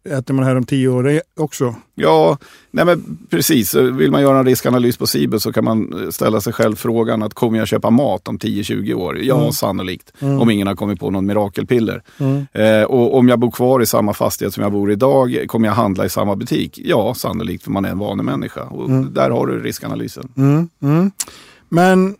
äter 0.09 0.33
man 0.33 0.45
här 0.45 0.55
om 0.55 0.63
tio 0.63 0.87
år 0.87 1.21
också? 1.39 1.75
Ja, 1.95 2.37
nej 2.71 2.85
men 2.85 3.27
precis. 3.29 3.75
Vill 3.75 4.11
man 4.11 4.21
göra 4.21 4.39
en 4.39 4.45
riskanalys 4.45 4.97
på 4.97 5.07
Cibus 5.07 5.43
så 5.43 5.53
kan 5.53 5.63
man 5.63 6.11
ställa 6.11 6.41
sig 6.41 6.53
själv 6.53 6.75
frågan 6.75 7.23
att 7.23 7.33
kommer 7.33 7.57
jag 7.57 7.67
köpa 7.67 7.89
mat 7.89 8.27
om 8.27 8.37
10-20 8.37 8.93
år? 8.93 9.19
Ja, 9.19 9.39
mm. 9.39 9.51
sannolikt. 9.51 10.13
Mm. 10.19 10.41
Om 10.41 10.49
ingen 10.49 10.67
har 10.67 10.75
kommit 10.75 10.99
på 10.99 11.09
någon 11.09 11.25
mirakelpiller. 11.25 12.03
Mm. 12.17 12.45
Eh, 12.51 12.83
och 12.83 13.17
om 13.17 13.29
jag 13.29 13.39
bor 13.39 13.51
kvar 13.51 13.81
i 13.81 13.85
samma 13.85 14.13
fastighet 14.13 14.53
som 14.53 14.63
jag 14.63 14.71
bor 14.71 14.91
idag, 14.91 15.45
kommer 15.47 15.67
jag 15.67 15.75
handla 15.75 16.05
i 16.05 16.09
samma 16.09 16.35
butik? 16.35 16.79
Ja, 16.83 17.13
sannolikt 17.13 17.63
för 17.63 17.71
man 17.71 17.85
är 17.85 17.89
en 17.89 17.99
vanlig 17.99 18.23
människa. 18.23 18.63
Och 18.63 18.89
mm. 18.89 19.13
där 19.13 19.29
har 19.29 19.47
du 19.47 19.59
riskanalysen. 19.59 20.31
Mm. 20.37 20.69
Mm. 20.81 21.11
Men 21.69 22.15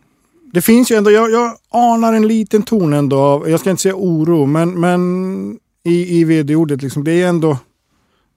det 0.54 0.62
finns 0.62 0.90
ju 0.90 0.96
ändå, 0.96 1.10
jag, 1.10 1.30
jag 1.30 1.56
anar 1.70 2.12
en 2.12 2.28
liten 2.28 2.62
ton 2.62 2.92
ändå 2.92 3.18
av, 3.18 3.50
jag 3.50 3.60
ska 3.60 3.70
inte 3.70 3.82
säga 3.82 3.94
oro, 3.96 4.46
men, 4.46 4.80
men 4.80 5.58
i, 5.84 6.20
i 6.20 6.24
vd-ordet 6.24 6.82
liksom, 6.82 7.04
det 7.04 7.22
är 7.22 7.28
ändå 7.28 7.58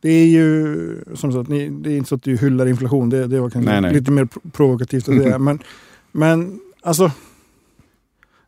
det 0.02 0.10
är 0.10 0.26
ju 0.26 1.04
som 1.16 1.34
sagt, 1.34 1.50
det 1.50 1.90
är 1.94 1.98
inte 1.98 2.10
så 2.10 2.16
att 2.16 2.24
du 2.24 2.38
hyllar 2.38 2.68
inflation. 2.68 3.10
Det, 3.10 3.28
det 3.28 3.40
var 3.40 3.50
kanske 3.50 3.72
nej, 3.72 3.82
nej. 3.82 3.94
lite 3.94 4.12
mer 4.12 4.28
provokativt 4.52 5.10
att 5.10 5.16
säga. 5.16 5.40
Men, 5.40 5.60
men 6.12 6.60
alltså, 6.82 7.12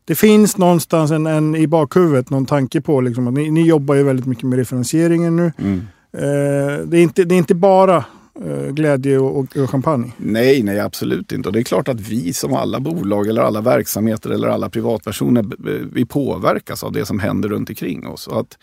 det 0.04 0.14
finns 0.14 0.56
någonstans 0.56 1.10
en, 1.10 1.26
en, 1.26 1.54
i 1.56 1.66
bakhuvudet 1.66 2.30
någon 2.30 2.46
tanke 2.46 2.80
på 2.80 3.00
liksom, 3.00 3.28
att 3.28 3.34
ni, 3.34 3.50
ni 3.50 3.66
jobbar 3.66 3.94
ju 3.94 4.02
väldigt 4.02 4.26
mycket 4.26 4.44
med 4.44 4.58
refinansieringen 4.58 5.36
nu. 5.36 5.52
Mm. 5.58 5.80
Eh, 6.12 6.86
det, 6.86 6.98
är 6.98 7.02
inte, 7.02 7.24
det 7.24 7.34
är 7.34 7.38
inte 7.38 7.54
bara 7.54 8.04
Eh, 8.34 8.72
glädje 8.72 9.18
och, 9.18 9.56
och, 9.56 9.70
champagne? 9.70 10.12
Nej, 10.16 10.62
nej 10.62 10.80
absolut 10.80 11.32
inte. 11.32 11.48
Och 11.48 11.52
det 11.52 11.60
är 11.60 11.64
klart 11.64 11.88
att 11.88 12.00
vi 12.00 12.32
som 12.32 12.54
alla 12.54 12.80
bolag 12.80 13.26
eller 13.26 13.42
alla 13.42 13.60
verksamheter 13.60 14.30
eller 14.30 14.48
alla 14.48 14.70
privatpersoner 14.70 15.40
eh, 15.40 15.86
vi 15.92 16.06
påverkas 16.06 16.84
av 16.84 16.92
det 16.92 17.06
som 17.06 17.18
händer 17.18 17.48
runt 17.48 17.68
omkring 17.68 18.06
oss. 18.06 18.26
Och 18.26 18.40
att 18.40 18.58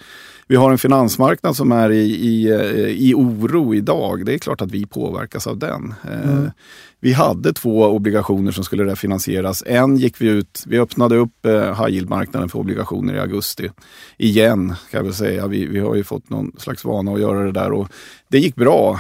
vi 0.48 0.56
har 0.56 0.72
en 0.72 0.78
finansmarknad 0.78 1.56
som 1.56 1.72
är 1.72 1.92
i, 1.92 2.04
i, 2.04 2.52
eh, 2.52 2.88
i 2.88 3.14
oro 3.14 3.76
idag. 3.76 4.26
Det 4.26 4.34
är 4.34 4.38
klart 4.38 4.62
att 4.62 4.72
vi 4.72 4.86
påverkas 4.86 5.48
av 5.48 5.58
den. 5.58 5.94
Eh, 6.04 6.30
mm. 6.30 6.52
Vi 7.00 7.14
hade 7.14 7.54
två 7.54 7.84
obligationer 7.84 8.52
som 8.52 8.64
skulle 8.64 8.86
refinansieras. 8.86 9.64
En 9.66 9.98
gick 9.98 10.22
vi 10.22 10.28
ut, 10.28 10.64
vi 10.68 10.80
öppnade 10.80 11.16
upp 11.16 11.46
eh, 11.46 11.52
high 11.52 11.90
yield-marknaden 11.90 12.50
för 12.50 12.60
obligationer 12.60 13.14
i 13.14 13.20
augusti. 13.20 13.70
Igen, 14.18 14.68
kan 14.92 14.98
jag 14.98 15.04
väl 15.04 15.14
säga. 15.14 15.48
Vi, 15.48 15.66
vi 15.66 15.80
har 15.80 15.96
ju 15.96 16.04
fått 16.04 16.30
någon 16.30 16.52
slags 16.58 16.86
vana 16.86 17.14
att 17.14 17.20
göra 17.20 17.44
det 17.44 17.52
där 17.52 17.72
och 17.72 17.88
det 18.28 18.40
gick 18.40 18.56
bra. 18.56 19.00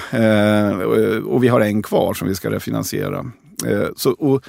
Och 1.25 1.43
vi 1.43 1.47
har 1.47 1.61
en 1.61 1.83
kvar 1.83 2.13
som 2.13 2.27
vi 2.27 2.35
ska 2.35 2.51
refinansiera. 2.51 3.31
Så, 3.95 4.11
och 4.11 4.43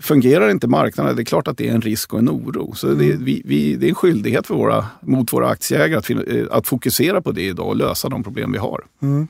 fungerar 0.00 0.50
inte 0.50 0.68
marknaden, 0.68 1.16
det 1.16 1.22
är 1.22 1.24
klart 1.24 1.48
att 1.48 1.58
det 1.58 1.68
är 1.68 1.74
en 1.74 1.80
risk 1.80 2.12
och 2.12 2.18
en 2.18 2.28
oro. 2.28 2.74
Så 2.74 2.86
det, 2.86 3.04
mm. 3.04 3.24
vi, 3.24 3.42
vi, 3.44 3.76
det 3.76 3.86
är 3.86 3.88
en 3.88 3.94
skyldighet 3.94 4.46
för 4.46 4.54
våra, 4.54 4.86
mot 5.00 5.32
våra 5.32 5.48
aktieägare 5.48 5.98
att, 5.98 6.10
eh, 6.10 6.44
att 6.50 6.66
fokusera 6.66 7.20
på 7.20 7.32
det 7.32 7.42
idag 7.42 7.68
och 7.68 7.76
lösa 7.76 8.08
de 8.08 8.22
problem 8.22 8.52
vi 8.52 8.58
har. 8.58 8.80
Mm. 9.02 9.28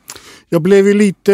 Jag 0.48 0.62
blev 0.62 0.86
ju 0.86 0.94
lite 0.94 1.32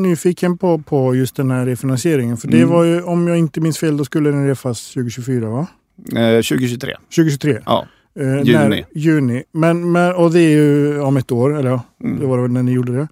nyfiken 0.00 0.58
på, 0.58 0.78
på 0.78 1.14
just 1.14 1.36
den 1.36 1.50
här 1.50 1.66
refinansieringen. 1.66 2.36
För 2.36 2.48
det 2.48 2.56
mm. 2.56 2.68
var 2.68 2.84
ju, 2.84 3.02
om 3.02 3.28
jag 3.28 3.38
inte 3.38 3.60
minns 3.60 3.78
fel, 3.78 3.96
då 3.96 4.04
skulle 4.04 4.30
den 4.30 4.48
refas 4.48 4.88
2024 4.92 5.48
va? 5.48 5.66
Eh, 6.08 6.36
2023. 6.36 6.96
2023? 7.16 7.58
Ja. 7.66 7.86
Eh, 8.18 8.42
juni. 8.42 8.52
När, 8.52 8.84
juni. 8.94 9.42
Men, 9.52 9.92
men, 9.92 10.14
och 10.14 10.32
det 10.32 10.40
är 10.40 10.50
ju 10.50 11.00
om 11.00 11.16
ett 11.16 11.32
år, 11.32 11.58
eller 11.58 11.80
mm. 12.04 12.20
det 12.20 12.26
var 12.26 12.38
det 12.38 12.48
när 12.48 12.62
ni 12.62 12.72
gjorde 12.72 12.92
det. 12.92 13.08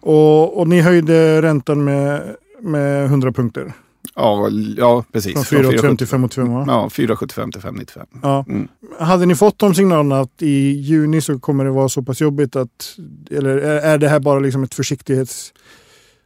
Och, 0.00 0.58
och 0.60 0.68
ni 0.68 0.80
höjde 0.80 1.42
räntan 1.42 1.84
med, 1.84 2.36
med 2.60 3.04
100 3.04 3.32
punkter. 3.32 3.72
Ja, 4.14 4.48
ja 4.76 5.04
precis. 5.12 5.48
Från 5.48 5.64
4,85 5.64 5.96
till 5.96 6.06
5,85 6.06 6.54
va? 6.54 6.64
Ja, 6.66 6.88
4,75 6.92 7.52
till 7.52 7.60
5,95. 7.60 8.06
Ja. 8.22 8.44
Mm. 8.48 8.68
Hade 8.98 9.26
ni 9.26 9.34
fått 9.34 9.58
de 9.58 9.74
signalerna 9.74 10.20
att 10.20 10.42
i 10.42 10.70
juni 10.70 11.20
så 11.20 11.38
kommer 11.38 11.64
det 11.64 11.70
vara 11.70 11.88
så 11.88 12.02
pass 12.02 12.20
jobbigt 12.20 12.56
att... 12.56 12.96
Eller 13.30 13.56
är 13.58 13.98
det 13.98 14.08
här 14.08 14.20
bara 14.20 14.38
liksom 14.38 14.62
ett 14.62 14.74
försiktighets 14.74 15.52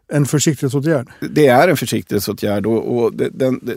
en 0.09 0.27
försiktighetsåtgärd? 0.27 1.09
Det 1.21 1.47
är 1.47 1.69
en 1.69 1.77
försiktighetsåtgärd 1.77 2.67
och, 2.67 2.97
och 2.99 3.15
det, 3.15 3.29
den, 3.29 3.61
det, 3.63 3.77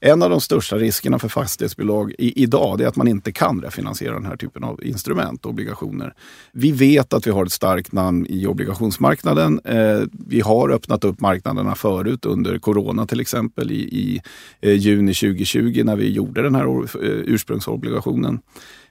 en 0.00 0.22
av 0.22 0.30
de 0.30 0.40
största 0.40 0.76
riskerna 0.76 1.18
för 1.18 1.28
fastighetsbolag 1.28 2.14
i, 2.18 2.42
idag 2.42 2.80
är 2.80 2.86
att 2.86 2.96
man 2.96 3.08
inte 3.08 3.32
kan 3.32 3.62
refinansiera 3.62 4.14
den 4.14 4.26
här 4.26 4.36
typen 4.36 4.64
av 4.64 4.84
instrument, 4.84 5.46
obligationer. 5.46 6.14
Vi 6.52 6.72
vet 6.72 7.12
att 7.12 7.26
vi 7.26 7.30
har 7.30 7.46
ett 7.46 7.52
starkt 7.52 7.92
namn 7.92 8.26
i 8.28 8.46
obligationsmarknaden. 8.46 9.60
Eh, 9.64 10.00
vi 10.26 10.40
har 10.40 10.70
öppnat 10.70 11.04
upp 11.04 11.20
marknaderna 11.20 11.74
förut 11.74 12.24
under 12.24 12.58
corona 12.58 13.06
till 13.06 13.20
exempel 13.20 13.72
i, 13.72 13.74
i 13.74 14.22
eh, 14.60 14.72
juni 14.72 15.14
2020 15.14 15.82
när 15.84 15.96
vi 15.96 16.10
gjorde 16.10 16.42
den 16.42 16.54
här 16.54 16.64
eh, 16.64 16.86
ursprungsobligationen. 17.02 18.40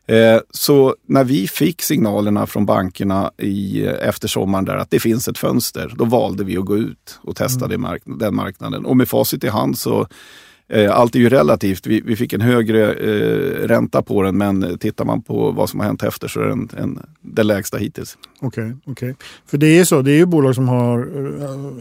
Eh, 0.08 0.40
så 0.52 0.96
när 1.06 1.24
vi 1.24 1.48
fick 1.48 1.82
signalerna 1.82 2.48
från 2.48 2.66
bankerna 2.66 3.32
i, 3.38 3.86
eh, 3.86 4.08
efter 4.08 4.28
sommaren 4.28 4.66
där 4.66 4.76
att 4.76 4.92
det 4.92 5.00
finns 5.00 5.28
ett 5.28 5.38
fönster, 5.38 5.94
då 5.96 6.06
valde 6.06 6.44
vi 6.44 6.58
att 6.58 6.66
gå 6.66 6.78
ut 6.78 7.20
och 7.22 7.36
testa 7.36 7.66
mm. 7.66 7.82
mark 7.82 8.02
den 8.06 8.36
marknaden. 8.36 8.86
Och 8.86 8.98
med 8.98 9.10
facit 9.10 9.44
i 9.44 9.48
hand 9.48 9.78
så 9.78 10.08
eh, 10.70 10.92
allt 10.92 11.16
är 11.16 11.20
ju 11.20 11.30
relativt. 11.30 11.88
Vi, 11.88 12.02
vi 12.02 12.16
fick 12.16 12.34
en 12.34 12.42
högre 12.42 12.94
eh, 12.94 13.68
ränta 13.68 14.02
på 14.02 14.22
den 14.22 14.38
men 14.38 14.78
tittar 14.78 15.06
man 15.06 15.22
på 15.22 15.52
vad 15.52 15.70
som 15.70 15.80
har 15.80 15.88
hänt 15.88 16.04
efter 16.04 16.28
så 16.28 16.40
är 16.40 16.48
den 16.48 16.70
en, 16.78 17.00
den 17.22 17.48
lägsta 17.48 17.78
hittills. 17.78 18.18
Okej, 18.42 18.64
okay, 18.64 18.76
okay, 18.86 19.14
för 19.46 19.58
det 19.58 19.80
är 19.80 19.84
så. 19.84 20.02
Det 20.02 20.12
är 20.12 20.18
ju 20.18 20.26
bolag 20.26 20.56
som 20.56 20.68
har... 20.68 20.98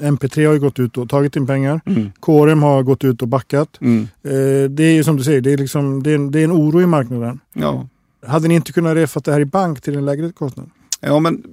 MP3 0.00 0.46
har 0.46 0.52
ju 0.52 0.60
gått 0.60 0.78
ut 0.78 0.98
och 0.98 1.08
tagit 1.08 1.36
in 1.36 1.46
pengar. 1.46 1.80
Mm. 1.86 2.12
KRM 2.20 2.62
har 2.62 2.82
gått 2.82 3.04
ut 3.04 3.22
och 3.22 3.28
backat. 3.28 3.78
Mm. 3.80 4.02
Eh, 4.22 4.70
det 4.70 4.84
är 4.84 4.92
ju 4.92 5.04
som 5.04 5.16
du 5.16 5.24
säger, 5.24 5.40
det 5.40 5.52
är, 5.52 5.58
liksom, 5.58 6.02
det 6.02 6.12
är, 6.12 6.30
det 6.30 6.40
är 6.40 6.44
en 6.44 6.52
oro 6.52 6.82
i 6.82 6.86
marknaden. 6.86 7.40
Ja. 7.52 7.88
Hade 8.26 8.48
ni 8.48 8.54
inte 8.54 8.72
kunnat 8.72 8.94
refat 8.94 9.24
det 9.24 9.32
här 9.32 9.40
i 9.40 9.44
bank 9.44 9.80
till 9.80 9.96
en 9.96 10.04
lägre 10.04 10.32
kostnad? 10.32 10.70
Ja, 11.00 11.18
men 11.20 11.44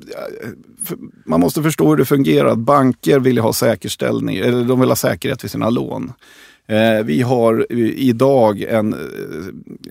man 1.26 1.40
måste 1.40 1.64
förstå 1.64 1.90
hur 1.90 1.98
det 1.98 2.06
fungerar. 2.06 2.56
Banker 2.56 3.20
vill 3.20 3.38
ha 3.38 3.54
säkerställning, 3.54 4.38
eller 4.38 4.64
de 4.64 4.80
vill 4.80 4.90
ha 4.90 4.96
säkerhet 4.96 5.42
för 5.42 5.48
sina 5.48 5.70
lån. 5.70 6.14
Eh, 6.68 7.04
vi 7.06 7.22
har 7.22 7.72
idag 7.72 8.62
en, 8.62 8.96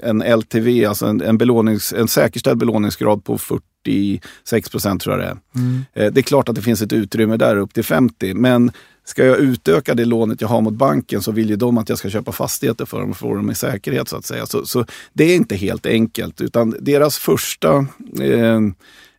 en 0.02 0.38
LTV, 0.38 0.84
alltså 0.84 1.06
en, 1.06 1.20
en, 1.20 1.38
belånings, 1.38 1.92
en 1.92 2.08
säkerställd 2.08 2.58
belåningsgrad 2.58 3.24
på 3.24 3.38
46 3.38 4.70
procent 4.70 5.02
tror 5.02 5.14
jag 5.14 5.24
det 5.24 5.30
är. 5.30 5.36
Mm. 5.54 5.84
Eh, 5.94 6.12
det 6.12 6.20
är 6.20 6.22
klart 6.22 6.48
att 6.48 6.54
det 6.54 6.62
finns 6.62 6.82
ett 6.82 6.92
utrymme 6.92 7.36
där 7.36 7.56
upp 7.56 7.74
till 7.74 7.84
50, 7.84 8.34
men 8.34 8.70
Ska 9.06 9.24
jag 9.24 9.38
utöka 9.38 9.94
det 9.94 10.04
lånet 10.04 10.40
jag 10.40 10.48
har 10.48 10.60
mot 10.60 10.74
banken 10.74 11.22
så 11.22 11.32
vill 11.32 11.50
ju 11.50 11.56
de 11.56 11.78
att 11.78 11.88
jag 11.88 11.98
ska 11.98 12.10
köpa 12.10 12.32
fastigheter 12.32 12.84
för 12.84 13.00
dem 13.00 13.10
och 13.10 13.16
få 13.16 13.34
dem 13.34 13.50
i 13.50 13.54
säkerhet 13.54 14.08
så 14.08 14.16
att 14.16 14.24
säga. 14.24 14.46
Så, 14.46 14.66
så 14.66 14.84
det 15.12 15.24
är 15.24 15.36
inte 15.36 15.56
helt 15.56 15.86
enkelt 15.86 16.40
utan 16.40 16.74
deras 16.80 17.18
första 17.18 17.86
eh, 18.20 18.60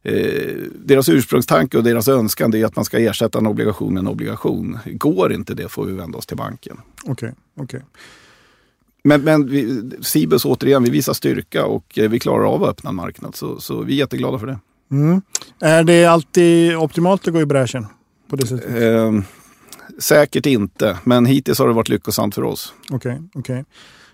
eh, 0.03 0.56
deras 0.86 1.10
ursprungstanke 1.10 1.77
och 1.77 1.84
deras 1.84 2.08
önskan 2.08 2.53
är 2.53 2.65
att 2.65 2.75
man 2.75 2.86
ska 2.86 3.00
ersätta 3.00 3.39
en 3.39 3.48
obligation 3.48 3.94
med 3.94 4.01
en 4.01 4.08
obligation. 4.08 4.79
Går 4.86 5.34
inte 5.34 5.53
det 5.53 5.70
får 5.70 5.86
vi 5.86 5.94
vända 5.94 6.17
oss 6.17 6.25
till 6.25 6.38
banken. 6.38 6.77
Okej, 7.03 7.12
okay, 7.12 7.32
okej. 7.56 7.63
Okay. 7.63 7.82
Men, 9.03 9.22
men 9.22 9.48
vi, 9.48 9.91
Cibus 10.01 10.46
återigen, 10.46 10.84
vi 10.84 10.89
visar 10.89 11.13
styrka 11.13 11.65
och 11.65 12.00
eh, 12.00 12.10
vi 12.10 12.20
klarar 12.20 12.53
av 12.53 12.63
att 12.63 12.70
öppna 12.70 12.89
en 12.89 12.96
marknad. 12.96 13.36
Så, 13.36 13.60
så 13.60 13.82
vi 13.82 13.94
är 13.94 13.98
jätteglada 13.98 14.39
för 14.39 14.48
det. 14.48 14.60
Mm. 14.91 15.22
Är 15.60 15.84
det 15.84 16.06
alltid 16.06 16.75
optimalt 16.75 17.27
att 17.27 17.34
gå 17.34 17.41
i 17.41 17.46
bräschen? 17.46 17.86
På 18.29 18.36
det 18.36 18.48
sättet? 18.48 18.82
Eh, 18.82 19.12
Säkert 19.99 20.45
inte, 20.45 20.97
men 21.03 21.25
hittills 21.25 21.59
har 21.59 21.67
det 21.67 21.73
varit 21.73 21.89
lyckosamt 21.89 22.35
för 22.35 22.43
oss. 22.43 22.73
Okej, 22.89 23.13
okay, 23.13 23.27
okej. 23.33 23.39
Okay. 23.41 23.63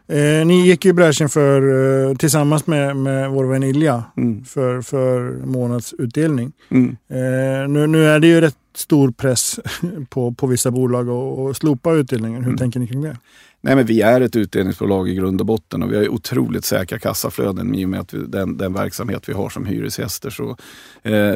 Eh, 0.08 0.46
ni 0.46 0.68
gick 0.68 0.86
i 0.86 0.94
bräschen 0.94 1.30
för, 1.30 1.62
eh, 2.10 2.16
tillsammans 2.16 2.68
med, 2.68 2.96
med 2.96 3.30
vår 3.30 3.46
vän 3.46 3.64
Ilja 3.64 4.04
mm. 4.18 4.46
för, 4.46 4.82
för 4.82 5.32
månadsutdelning. 5.46 6.52
Mm. 6.70 6.98
Eh, 7.10 7.70
nu, 7.70 7.88
nu 7.88 8.06
är 8.06 8.20
det 8.20 8.28
ju 8.28 8.42
rätt 8.42 8.58
stor 8.76 9.12
press 9.12 9.60
på, 10.10 10.32
på 10.32 10.48
vissa 10.48 10.72
bolag 10.72 11.10
att 11.10 11.58
slopa 11.58 11.94
utdelningen. 11.94 12.42
Hur 12.42 12.50
mm. 12.50 12.58
tänker 12.58 12.80
ni 12.80 12.88
kring 12.88 13.02
det? 13.02 13.18
Nej, 13.66 13.76
men 13.76 13.86
vi 13.86 14.02
är 14.02 14.22
ett 14.22 14.36
utdelningsbolag 14.36 15.10
i 15.10 15.16
grund 15.16 15.42
och 15.42 15.48
botten 15.48 15.84
och 15.84 15.92
vi 15.92 15.96
har 15.96 16.10
otroligt 16.10 16.66
säkra 16.66 17.00
kassaflöden 17.00 17.76
i 17.76 17.86
och 17.86 17.90
med 17.90 18.00
att 18.00 18.14
vi, 18.14 18.26
den, 18.28 18.58
den 18.58 18.74
verksamhet 18.74 19.30
vi 19.30 19.34
har 19.34 19.50
som 19.50 19.66
hyresgäster. 19.66 20.30
Så, 20.30 20.58
eh, 21.04 21.36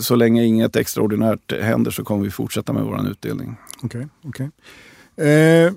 så 0.00 0.16
länge 0.16 0.44
inget 0.44 0.76
extraordinärt 0.76 1.52
händer 1.62 1.90
så 1.90 2.04
kommer 2.04 2.24
vi 2.24 2.30
fortsätta 2.30 2.72
med 2.72 2.82
vår 2.82 3.10
utdelning. 3.10 3.56
Okej. 3.82 4.06
Okay, 4.22 4.48
okay. 5.16 5.26
eh, 5.26 5.72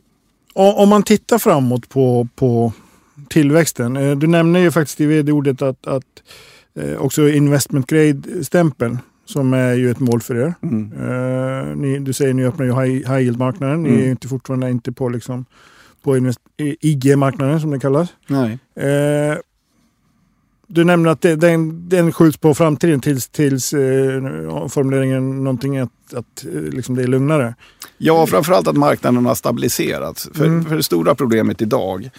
om 0.53 0.89
man 0.89 1.03
tittar 1.03 1.37
framåt 1.37 1.89
på, 1.89 2.27
på 2.35 2.73
tillväxten. 3.29 3.97
Eh, 3.97 4.17
du 4.17 4.27
nämner 4.27 4.59
ju 4.59 4.71
faktiskt 4.71 5.01
i 5.01 5.05
vd-ordet 5.05 5.61
att, 5.61 5.87
att 5.87 6.23
eh, 6.75 6.97
också 6.97 7.29
investment 7.29 7.87
grade-stämpeln 7.87 8.97
som 9.29 9.53
är 9.53 9.73
ju 9.73 9.91
ett 9.91 9.99
mål 9.99 10.21
för 10.21 10.35
er. 10.35 10.53
Mm. 10.61 10.91
Uh, 10.93 11.75
ni, 11.75 11.99
du 11.99 12.13
säger 12.13 12.29
att 12.31 12.35
ni 12.35 12.45
öppnar 12.45 12.65
ju 12.65 12.71
high, 12.71 13.11
high 13.11 13.21
yield-marknaden. 13.21 13.83
Ni 13.83 13.89
mm. 13.89 14.01
är 14.01 14.09
inte 14.11 14.27
fortfarande 14.27 14.69
inte 14.69 14.91
på, 14.91 15.09
liksom, 15.09 15.45
på 16.03 16.33
IG-marknaden 16.57 17.61
som 17.61 17.71
det 17.71 17.79
kallas. 17.79 18.09
Nej. 18.27 18.59
Uh, 18.77 19.37
du 20.67 20.83
nämner 20.83 21.09
att 21.09 21.21
det, 21.21 21.35
den, 21.35 21.89
den 21.89 22.11
skjuts 22.11 22.37
på 22.37 22.53
framtiden 22.53 22.99
tills, 22.99 23.27
tills 23.27 23.73
uh, 23.73 24.67
formuleringen 24.67 25.43
någonting 25.43 25.77
att, 25.77 26.13
att 26.13 26.45
liksom 26.71 26.95
det 26.95 27.03
är 27.03 27.07
lugnare. 27.07 27.55
Ja, 27.97 28.27
framförallt 28.27 28.67
att 28.67 28.77
marknaden 28.77 29.25
har 29.25 29.35
stabiliserats. 29.35 30.29
För, 30.33 30.45
mm. 30.45 30.65
för 30.65 30.75
det 30.75 30.83
stora 30.83 31.15
problemet 31.15 31.61
idag 31.61 32.09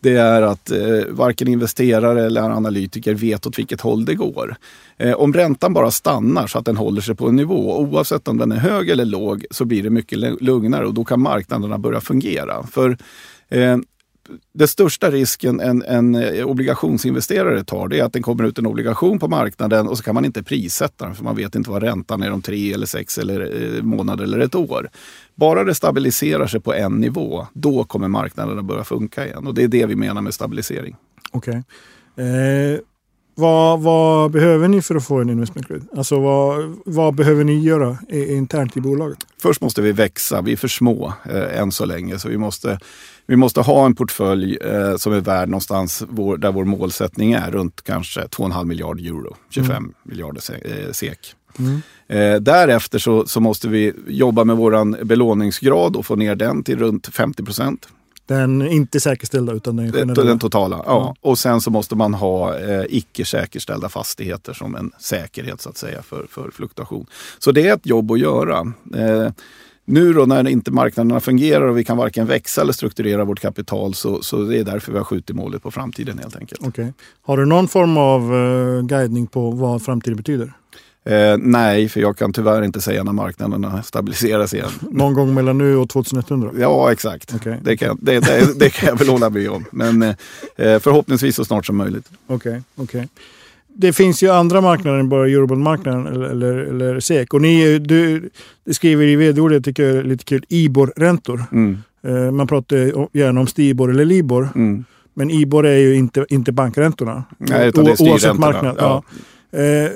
det 0.00 0.16
är 0.16 0.42
att 0.42 0.70
eh, 0.70 0.78
varken 1.08 1.48
investerare 1.48 2.26
eller 2.26 2.40
analytiker 2.40 3.14
vet 3.14 3.46
åt 3.46 3.58
vilket 3.58 3.80
håll 3.80 4.04
det 4.04 4.14
går. 4.14 4.56
Eh, 4.96 5.14
om 5.14 5.32
räntan 5.32 5.74
bara 5.74 5.90
stannar 5.90 6.46
så 6.46 6.58
att 6.58 6.64
den 6.64 6.76
håller 6.76 7.00
sig 7.00 7.14
på 7.14 7.28
en 7.28 7.36
nivå, 7.36 7.78
oavsett 7.78 8.28
om 8.28 8.38
den 8.38 8.52
är 8.52 8.56
hög 8.56 8.90
eller 8.90 9.04
låg, 9.04 9.44
så 9.50 9.64
blir 9.64 9.82
det 9.82 9.90
mycket 9.90 10.42
lugnare 10.42 10.86
och 10.86 10.94
då 10.94 11.04
kan 11.04 11.20
marknaderna 11.20 11.78
börja 11.78 12.00
fungera. 12.00 12.62
För 12.62 12.98
eh, 13.48 13.76
det 14.52 14.66
största 14.66 15.10
risken 15.10 15.60
en, 15.60 15.82
en 15.82 16.14
eh, 16.14 16.46
obligationsinvesterare 16.46 17.64
tar 17.64 17.88
det 17.88 17.98
är 17.98 18.04
att 18.04 18.12
den 18.12 18.22
kommer 18.22 18.44
ut 18.44 18.58
en 18.58 18.66
obligation 18.66 19.18
på 19.18 19.28
marknaden 19.28 19.88
och 19.88 19.96
så 19.96 20.04
kan 20.04 20.14
man 20.14 20.24
inte 20.24 20.42
prissätta 20.42 21.04
den 21.04 21.14
för 21.14 21.24
man 21.24 21.36
vet 21.36 21.54
inte 21.54 21.70
vad 21.70 21.82
räntan 21.82 22.22
är 22.22 22.32
om 22.32 22.42
tre 22.42 22.72
eller 22.72 22.86
sex 22.86 23.18
eller, 23.18 23.76
eh, 23.76 23.82
månader 23.82 24.24
eller 24.24 24.38
ett 24.38 24.54
år. 24.54 24.88
Bara 25.34 25.64
det 25.64 25.74
stabiliserar 25.74 26.46
sig 26.46 26.60
på 26.60 26.74
en 26.74 26.92
nivå, 26.92 27.46
då 27.52 27.84
kommer 27.84 28.08
marknaden 28.08 28.58
att 28.58 28.64
börja 28.64 28.84
funka 28.84 29.26
igen. 29.26 29.46
Och 29.46 29.54
det 29.54 29.62
är 29.62 29.68
det 29.68 29.86
vi 29.86 29.96
menar 29.96 30.22
med 30.22 30.34
stabilisering. 30.34 30.96
Okej. 31.30 31.62
Okay. 32.14 32.26
Eh, 32.26 32.80
vad, 33.38 33.80
vad, 33.80 34.30
behöver 34.30 34.68
ni 34.68 34.82
för 34.82 34.94
att 34.94 35.06
få 35.06 35.20
en 35.20 35.30
investment 35.30 35.68
grade? 35.68 35.84
Alltså 35.96 36.20
vad, 36.20 36.76
vad 36.84 37.14
behöver 37.14 37.44
ni 37.44 37.58
göra 37.58 37.98
internt 38.10 38.76
i 38.76 38.80
bolaget? 38.80 39.18
Först 39.42 39.60
måste 39.60 39.82
vi 39.82 39.92
växa. 39.92 40.42
Vi 40.42 40.52
är 40.52 40.56
för 40.56 40.68
små 40.68 41.12
eh, 41.30 41.60
än 41.60 41.72
så 41.72 41.84
länge. 41.84 42.18
Så 42.18 42.28
vi 42.28 42.38
måste, 42.38 42.78
vi 43.28 43.36
måste 43.36 43.60
ha 43.60 43.86
en 43.86 43.94
portfölj 43.94 44.56
eh, 44.56 44.96
som 44.96 45.12
är 45.12 45.20
värd 45.20 45.48
någonstans 45.48 46.02
vår, 46.08 46.36
där 46.36 46.52
vår 46.52 46.64
målsättning 46.64 47.32
är 47.32 47.50
runt 47.50 47.82
kanske 47.84 48.20
2,5 48.20 48.64
miljard 48.64 49.00
euro, 49.00 49.36
25 49.50 49.76
mm. 49.76 49.94
miljarder 50.02 50.42
eh, 50.62 50.92
SEK. 50.92 51.34
Mm. 51.58 51.82
Eh, 52.08 52.40
därefter 52.40 52.98
så, 52.98 53.26
så, 53.26 53.40
måste 53.40 53.68
vi 53.68 53.92
jobba 54.06 54.44
med 54.44 54.56
vår 54.56 55.04
belåningsgrad 55.04 55.96
och 55.96 56.06
få 56.06 56.16
ner 56.16 56.34
den 56.34 56.62
till 56.62 56.78
runt 56.78 57.06
50 57.06 57.44
procent. 57.44 57.88
Den 58.26 58.68
inte 58.68 59.00
säkerställda 59.00 59.52
utan 59.52 59.76
den 59.76 59.92
generella? 59.92 60.24
Den 60.24 60.38
totala, 60.38 60.76
ja. 60.76 60.82
ja. 60.86 61.14
Och 61.20 61.38
sen 61.38 61.60
så 61.60 61.70
måste 61.70 61.96
man 61.96 62.14
ha 62.14 62.58
eh, 62.58 62.84
icke 62.88 63.24
säkerställda 63.24 63.88
fastigheter 63.88 64.52
som 64.52 64.74
en 64.74 64.92
säkerhet 64.98 65.60
så 65.60 65.68
att 65.68 65.76
säga 65.76 66.02
för, 66.02 66.26
för 66.30 66.50
fluktuation. 66.50 67.06
Så 67.38 67.52
det 67.52 67.68
är 67.68 67.74
ett 67.74 67.86
jobb 67.86 68.12
att 68.12 68.18
göra. 68.18 68.72
Eh, 68.94 69.32
nu 69.88 70.12
då 70.12 70.26
när 70.26 70.48
inte 70.48 70.70
marknaderna 70.70 71.20
fungerar 71.20 71.68
och 71.68 71.78
vi 71.78 71.84
kan 71.84 71.96
varken 71.96 72.26
växa 72.26 72.60
eller 72.60 72.72
strukturera 72.72 73.24
vårt 73.24 73.40
kapital 73.40 73.94
så, 73.94 74.22
så 74.22 74.42
det 74.42 74.58
är 74.58 74.64
därför 74.64 74.92
vi 74.92 74.98
har 74.98 75.04
skjutit 75.04 75.36
målet 75.36 75.62
på 75.62 75.70
framtiden 75.70 76.18
helt 76.18 76.36
enkelt. 76.36 76.66
Okay. 76.66 76.92
Har 77.22 77.36
du 77.36 77.44
någon 77.44 77.68
form 77.68 77.96
av 77.96 78.34
uh, 78.34 78.82
guidning 78.82 79.26
på 79.26 79.50
vad 79.50 79.82
framtiden 79.82 80.16
betyder? 80.16 80.52
Eh, 81.04 81.36
nej, 81.38 81.88
för 81.88 82.00
jag 82.00 82.16
kan 82.16 82.32
tyvärr 82.32 82.62
inte 82.62 82.80
säga 82.80 83.04
när 83.04 83.12
marknaderna 83.12 83.82
stabiliseras 83.82 84.54
igen. 84.54 84.70
Någon 84.90 85.14
gång 85.14 85.34
mellan 85.34 85.58
nu 85.58 85.76
och 85.76 85.88
2100? 85.88 86.50
Ja, 86.58 86.92
exakt. 86.92 87.34
Okay. 87.34 87.56
Det, 87.62 87.76
kan, 87.76 87.98
det, 88.02 88.20
det, 88.20 88.58
det, 88.58 88.70
kan 88.70 88.88
jag 88.88 88.98
väl 88.98 89.08
hålla 89.08 89.30
med 89.30 89.50
om. 89.50 89.64
Men 89.70 90.02
eh, 90.02 90.14
förhoppningsvis 90.56 91.36
så 91.36 91.44
snart 91.44 91.66
som 91.66 91.76
möjligt. 91.76 92.10
Okej, 92.26 92.62
okay, 92.76 92.84
okay, 92.84 93.08
Det 93.80 93.92
finns 93.92 94.22
ju 94.22 94.30
andra 94.30 94.60
marknader 94.60 94.98
än 94.98 95.08
bara 95.08 95.28
eurobondmarknaden 95.28 96.06
eller, 96.06 96.26
eller, 96.26 96.56
eller 96.56 97.00
SEK. 97.00 97.34
Och 97.34 97.42
ni, 97.42 97.78
du, 97.78 98.30
skriver 98.70 99.06
i 99.06 99.16
vd-ordet, 99.16 99.64
tycker 99.64 99.82
jag 99.82 99.96
är 99.96 100.02
lite 100.02 100.24
kul, 100.24 100.44
IBOR-räntor. 100.48 101.44
Mm. 101.52 101.78
Eh, 102.02 102.30
man 102.30 102.46
pratar 102.46 102.76
gärna 103.16 103.40
om 103.40 103.46
STIBOR 103.46 103.90
eller 103.90 104.04
LIBOR. 104.04 104.48
Mm. 104.54 104.84
Men 105.14 105.30
IBOR 105.30 105.66
är 105.66 105.76
ju 105.76 105.94
inte, 105.94 106.26
inte 106.28 106.52
bankräntorna. 106.52 107.24
Nej, 107.38 107.68
utan 107.68 107.84
det 107.84 107.90
är 107.90 107.94
styrräntorna. 107.94 108.12
Oavsett 108.12 108.38
marknad. 108.38 108.76
Ja. 108.78 109.02
Ja. 109.50 109.58
Eh, 109.58 109.90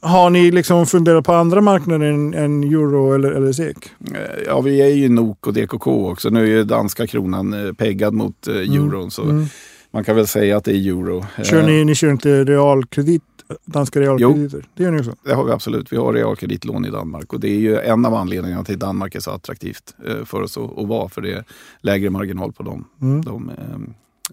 har 0.00 0.30
ni 0.30 0.50
liksom 0.50 0.86
funderat 0.86 1.24
på 1.24 1.32
andra 1.32 1.60
marknader 1.60 2.06
än, 2.06 2.34
än 2.34 2.64
euro 2.64 3.12
eller, 3.12 3.32
eller 3.32 3.52
SEK? 3.52 3.76
Eh, 4.14 4.20
ja, 4.46 4.60
vi 4.60 4.82
är 4.82 4.86
ju 4.94 5.08
NOK 5.08 5.46
och 5.46 5.54
DKK 5.54 6.10
också. 6.10 6.30
Nu 6.30 6.42
är 6.42 6.46
ju 6.46 6.64
danska 6.64 7.06
kronan 7.06 7.74
peggad 7.78 8.14
mot 8.14 8.46
euron. 8.46 8.94
Mm. 8.94 9.10
Så 9.10 9.22
mm. 9.22 9.46
Man 9.90 10.04
kan 10.04 10.16
väl 10.16 10.26
säga 10.26 10.56
att 10.56 10.64
det 10.64 10.72
är 10.72 10.88
euro. 10.88 11.24
Kör 11.44 11.62
ni, 11.62 11.84
ni 11.84 11.94
kör 11.94 12.10
inte 12.10 12.44
realkredit? 12.44 13.22
Danska 13.64 14.00
realkrediter? 14.00 14.58
Jo, 14.62 14.68
det 14.74 14.82
gör 14.82 14.90
ni 14.90 14.98
också? 15.00 15.14
det 15.22 15.34
har 15.34 15.44
vi 15.44 15.52
absolut. 15.52 15.92
Vi 15.92 15.96
har 15.96 16.12
realkreditlån 16.12 16.84
i 16.84 16.90
Danmark 16.90 17.32
och 17.32 17.40
det 17.40 17.48
är 17.48 17.58
ju 17.58 17.78
en 17.78 18.04
av 18.04 18.14
anledningarna 18.14 18.64
till 18.64 18.74
att 18.74 18.80
Danmark 18.80 19.14
är 19.14 19.20
så 19.20 19.30
attraktivt 19.30 19.94
för 20.24 20.42
oss 20.42 20.58
att, 20.58 20.88
vara. 20.88 21.08
För 21.08 21.20
det 21.20 21.32
är 21.32 21.44
lägre 21.80 22.10
marginal 22.10 22.52
på 22.52 22.62
de, 22.62 22.84
mm. 23.00 23.24
de 23.24 23.50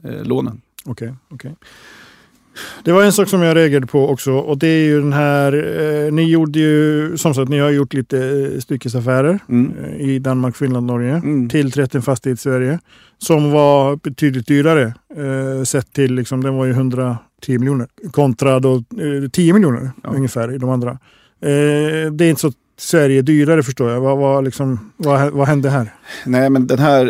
eh, 0.04 0.24
lånen. 0.24 0.62
Okej, 0.86 1.14
okay, 1.30 1.52
okay. 1.52 1.52
Det 2.84 2.92
var 2.92 3.04
en 3.04 3.14
sak 3.14 3.30
som 3.30 3.42
jag 3.42 3.58
reagerade 3.58 3.88
på 3.88 4.10
också 4.10 4.34
och 4.34 4.58
det 4.58 4.68
är 4.68 4.84
ju 4.84 5.02
den 5.02 5.14
här, 5.14 5.54
eh, 5.54 6.12
ni 6.14 6.30
gjorde 6.32 6.60
ju, 6.60 7.18
som 7.18 7.34
sagt, 7.34 7.50
ni 7.50 7.60
har 7.60 7.70
gjort 7.70 7.94
lite 7.94 8.18
eh, 8.20 8.60
styckesaffärer 8.60 9.40
mm. 9.50 9.74
eh, 9.84 10.02
i 10.02 10.20
Danmark, 10.20 10.56
Finland, 10.56 10.88
Norge 10.88 11.16
mm. 11.16 11.50
till 11.50 11.72
30 11.72 12.02
fastighet 12.02 12.40
i 12.40 12.42
Sverige. 12.42 12.80
Som 13.18 13.52
var 13.52 13.96
betydligt 13.96 14.48
dyrare 14.48 14.94
eh, 15.16 15.64
sett 15.64 15.94
till, 15.94 16.16
liksom, 16.16 16.44
den 16.44 16.56
var 16.56 16.66
ju 16.66 16.72
110 16.72 17.18
miljoner 17.48 17.88
kontra 18.12 18.60
då, 18.60 18.76
eh, 18.76 19.30
10 19.32 19.54
miljoner 19.54 19.92
ja. 20.04 20.10
ungefär 20.10 20.56
i 20.56 20.58
de 20.58 20.70
andra. 20.70 20.92
Eh, 21.42 22.12
det 22.12 22.26
är 22.26 22.30
inte 22.30 22.42
så 22.42 22.52
Sverige 22.78 23.22
dyrare 23.22 23.64
förstår 23.64 23.92
jag. 23.92 24.02
Vad, 24.02 24.18
vad, 24.18 24.44
liksom, 24.44 24.92
vad, 24.98 25.32
vad 25.32 25.48
hände 25.48 25.70
här? 25.70 25.94
Nej, 26.26 26.50
men 26.50 26.68
den 26.68 26.80
här, 26.80 27.06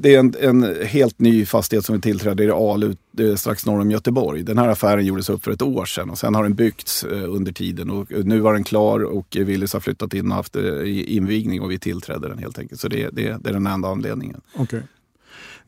det 0.00 0.14
är 0.14 0.18
en, 0.18 0.34
en 0.40 0.76
helt 0.86 1.18
ny 1.18 1.46
fastighet 1.46 1.84
som 1.84 1.94
vi 1.94 2.00
tillträdde 2.00 2.44
i 2.44 2.50
Alu 2.50 2.94
strax 3.36 3.66
norr 3.66 3.80
om 3.80 3.90
Göteborg. 3.90 4.42
Den 4.42 4.58
här 4.58 4.68
affären 4.68 5.06
gjordes 5.06 5.30
upp 5.30 5.44
för 5.44 5.50
ett 5.50 5.62
år 5.62 5.84
sedan 5.84 6.10
och 6.10 6.18
sen 6.18 6.34
har 6.34 6.42
den 6.42 6.54
byggts 6.54 7.04
eh, 7.04 7.34
under 7.34 7.52
tiden. 7.52 7.90
Och 7.90 8.10
nu 8.10 8.40
var 8.40 8.52
den 8.52 8.64
klar 8.64 9.04
och 9.04 9.36
Willys 9.40 9.72
har 9.72 9.80
flyttat 9.80 10.14
in 10.14 10.30
och 10.30 10.36
haft 10.36 10.56
eh, 10.56 10.62
invigning 11.16 11.60
och 11.60 11.70
vi 11.70 11.78
tillträdde 11.78 12.28
den 12.28 12.38
helt 12.38 12.58
enkelt. 12.58 12.80
Så 12.80 12.88
det, 12.88 13.08
det, 13.12 13.36
det 13.40 13.48
är 13.48 13.52
den 13.52 13.66
enda 13.66 13.88
anledningen. 13.88 14.40
Okay. 14.54 14.80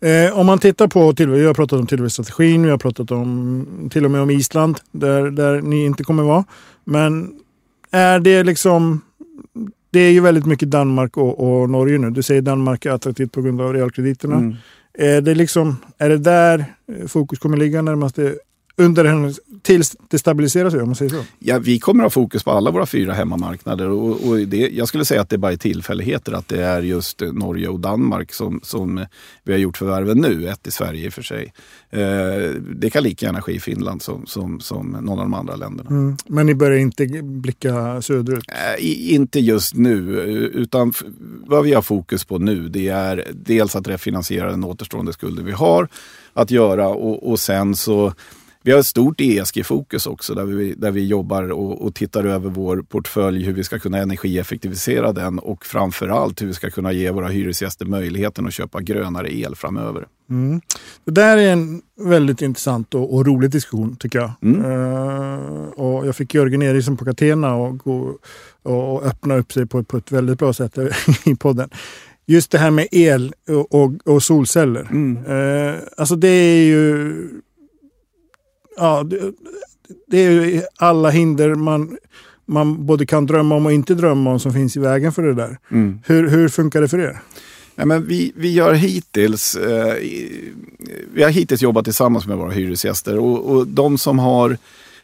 Eh, 0.00 0.38
om 0.38 0.46
man 0.46 0.58
tittar 0.58 0.88
på 0.88 1.12
tillväxt, 1.12 1.40
vi 1.40 1.46
har 1.46 1.54
pratat 1.54 1.80
om 1.80 1.86
tillväxtstrategin, 1.86 2.62
vi 2.62 2.70
har 2.70 2.78
pratat 2.78 3.10
om 3.10 3.88
till 3.92 4.04
och 4.04 4.10
med 4.10 4.20
om 4.20 4.30
Island 4.30 4.78
där, 4.90 5.30
där 5.30 5.60
ni 5.60 5.84
inte 5.84 6.04
kommer 6.04 6.22
vara. 6.22 6.44
Men 6.84 7.32
är 7.90 8.20
det 8.20 8.42
liksom 8.44 9.00
det 9.90 10.00
är 10.00 10.10
ju 10.10 10.20
väldigt 10.20 10.46
mycket 10.46 10.70
Danmark 10.70 11.16
och, 11.16 11.60
och, 11.62 11.70
Norge 11.70 11.98
nu. 11.98 12.10
Du 12.10 12.22
säger 12.22 12.42
Danmark 12.42 12.86
är 12.86 12.90
attraktivt 12.90 13.32
på 13.32 13.42
grund 13.42 13.60
av 13.60 13.72
realkrediterna. 13.72 14.36
Mm. 14.36 14.54
Är, 14.94 15.20
det 15.20 15.34
liksom, 15.34 15.76
är 15.98 16.08
det 16.08 16.18
där 16.18 16.64
fokus 17.06 17.38
kommer 17.38 17.56
ligga 17.56 17.82
närmaste 17.82 18.34
under 18.76 19.04
en, 19.04 19.34
tills 19.62 19.96
det 20.08 20.18
stabiliserar 20.18 20.70
sig 20.70 20.80
om 20.80 20.88
man 20.88 20.94
säger 20.94 21.10
så? 21.10 21.24
Ja, 21.38 21.58
vi 21.58 21.78
kommer 21.78 22.04
att 22.04 22.14
ha 22.14 22.22
fokus 22.22 22.44
på 22.44 22.50
alla 22.50 22.70
våra 22.70 22.86
fyra 22.86 23.12
hemmamarknader 23.12 23.88
och, 23.88 24.28
och 24.28 24.38
det, 24.38 24.56
jag 24.56 24.88
skulle 24.88 25.04
säga 25.04 25.20
att 25.20 25.30
det 25.30 25.38
bara 25.38 25.52
är 25.52 25.56
tillfälligheter 25.56 26.32
att 26.32 26.48
det 26.48 26.64
är 26.64 26.82
just 26.82 27.20
Norge 27.20 27.68
och 27.68 27.80
Danmark 27.80 28.32
som, 28.32 28.60
som 28.62 29.06
vi 29.42 29.52
har 29.52 29.58
gjort 29.58 29.76
förvärven 29.76 30.18
nu, 30.18 30.48
ett 30.48 30.66
i 30.66 30.70
Sverige 30.70 31.06
i 31.06 31.08
och 31.08 31.12
för 31.12 31.22
sig. 31.22 31.52
Eh, 31.90 32.50
det 32.74 32.90
kan 32.90 33.02
lika 33.02 33.26
gärna 33.26 33.42
ske 33.42 33.52
i 33.52 33.60
Finland 33.60 34.02
som, 34.02 34.26
som, 34.26 34.60
som 34.60 34.86
någon 34.86 35.18
av 35.18 35.24
de 35.24 35.34
andra 35.34 35.56
länderna. 35.56 35.90
Mm. 35.90 36.16
Men 36.26 36.46
ni 36.46 36.54
börjar 36.54 36.78
inte 36.78 37.06
blicka 37.22 38.02
söderut? 38.02 38.44
Eh, 38.48 39.14
inte 39.14 39.40
just 39.40 39.74
nu, 39.74 39.98
utan 40.54 40.92
vad 41.46 41.64
vi 41.64 41.72
har 41.72 41.82
fokus 41.82 42.24
på 42.24 42.38
nu 42.38 42.68
det 42.68 42.88
är 42.88 43.24
dels 43.32 43.76
att 43.76 43.88
refinansiera 43.88 44.50
den 44.50 44.64
återstående 44.64 45.12
skulden 45.12 45.44
vi 45.44 45.52
har 45.52 45.88
att 46.32 46.50
göra 46.50 46.88
och, 46.88 47.30
och 47.30 47.40
sen 47.40 47.76
så 47.76 48.12
vi 48.62 48.72
har 48.72 48.78
ett 48.78 48.86
stort 48.86 49.20
ESG-fokus 49.20 50.06
också 50.06 50.34
där 50.34 50.44
vi, 50.44 50.74
där 50.74 50.90
vi 50.90 51.06
jobbar 51.06 51.52
och, 51.52 51.82
och, 51.82 51.94
tittar 51.94 52.24
över 52.24 52.50
vår 52.50 52.82
portfölj, 52.88 53.44
hur 53.44 53.52
vi 53.52 53.64
ska 53.64 53.78
kunna 53.78 53.98
energieffektivisera 53.98 55.12
den 55.12 55.38
och 55.38 55.66
framförallt 55.66 56.42
hur 56.42 56.46
vi 56.46 56.54
ska 56.54 56.70
kunna 56.70 56.92
ge 56.92 57.10
våra 57.10 57.28
hyresgäster 57.28 57.86
möjligheten 57.86 58.46
att 58.46 58.52
köpa 58.52 58.80
grönare 58.80 59.34
el 59.34 59.54
framöver. 59.56 60.06
Mm. 60.30 60.60
Det 61.04 61.12
där 61.12 61.36
är 61.36 61.52
en 61.52 61.82
väldigt 62.00 62.42
intressant 62.42 62.94
och, 62.94 63.14
och 63.14 63.26
rolig 63.26 63.50
diskussion 63.50 63.96
tycker 63.96 64.18
jag. 64.18 64.32
Mm. 64.42 64.64
Uh, 64.64 65.68
och 65.68 66.06
jag 66.06 66.16
fick 66.16 66.34
Jörgen 66.34 66.62
Eriksson 66.62 66.96
på 66.96 67.04
Catena 67.04 67.54
och, 67.54 67.78
gå, 67.78 68.18
och 68.62 69.04
öppna 69.06 69.36
upp 69.36 69.52
sig 69.52 69.66
på, 69.66 69.84
på 69.84 69.96
ett 69.96 70.12
väldigt 70.12 70.38
bra 70.38 70.52
sätt 70.52 70.78
i 71.24 71.34
podden 71.34 71.70
just 72.26 72.50
det 72.50 72.58
här 72.58 72.70
med 72.70 72.88
el 72.90 73.34
och, 73.48 73.74
och, 73.74 73.92
och 74.04 74.22
solceller. 74.22 74.88
Mm. 74.90 75.26
Uh, 75.26 75.78
alltså 75.96 76.16
det 76.16 76.28
är 76.28 76.64
ju 76.64 77.14
ja, 78.76 79.02
det, 79.02 79.32
det 80.06 80.18
är 80.18 80.62
alla 80.76 81.10
hinder 81.10 81.54
man, 81.54 81.98
man 82.46 82.86
både 82.86 83.06
kan 83.06 83.26
drömma 83.26 83.54
om 83.54 83.66
och 83.66 83.72
inte 83.72 83.94
drömma 83.94 84.30
om 84.30 84.40
som 84.40 84.52
finns 84.52 84.76
i 84.76 84.80
vägen 84.80 85.12
för 85.12 85.22
det 85.22 85.34
där. 85.34 85.58
Mm. 85.70 86.00
Hur, 86.06 86.28
hur 86.28 86.48
funkar 86.48 86.80
det 86.80 86.88
för 86.88 86.98
er? 86.98 87.22
Ja, 87.74 87.84
men 87.84 88.06
vi, 88.06 88.32
vi, 88.36 88.52
gör 88.52 88.72
hittills, 88.72 89.54
eh, 89.54 89.94
vi 91.14 91.22
har 91.22 91.30
hittills 91.30 91.62
jobbat 91.62 91.84
tillsammans 91.84 92.26
med 92.26 92.36
våra 92.36 92.50
hyresgäster 92.50 93.18
och, 93.18 93.50
och 93.50 93.66
de 93.66 93.98
som 93.98 94.18
har 94.18 94.56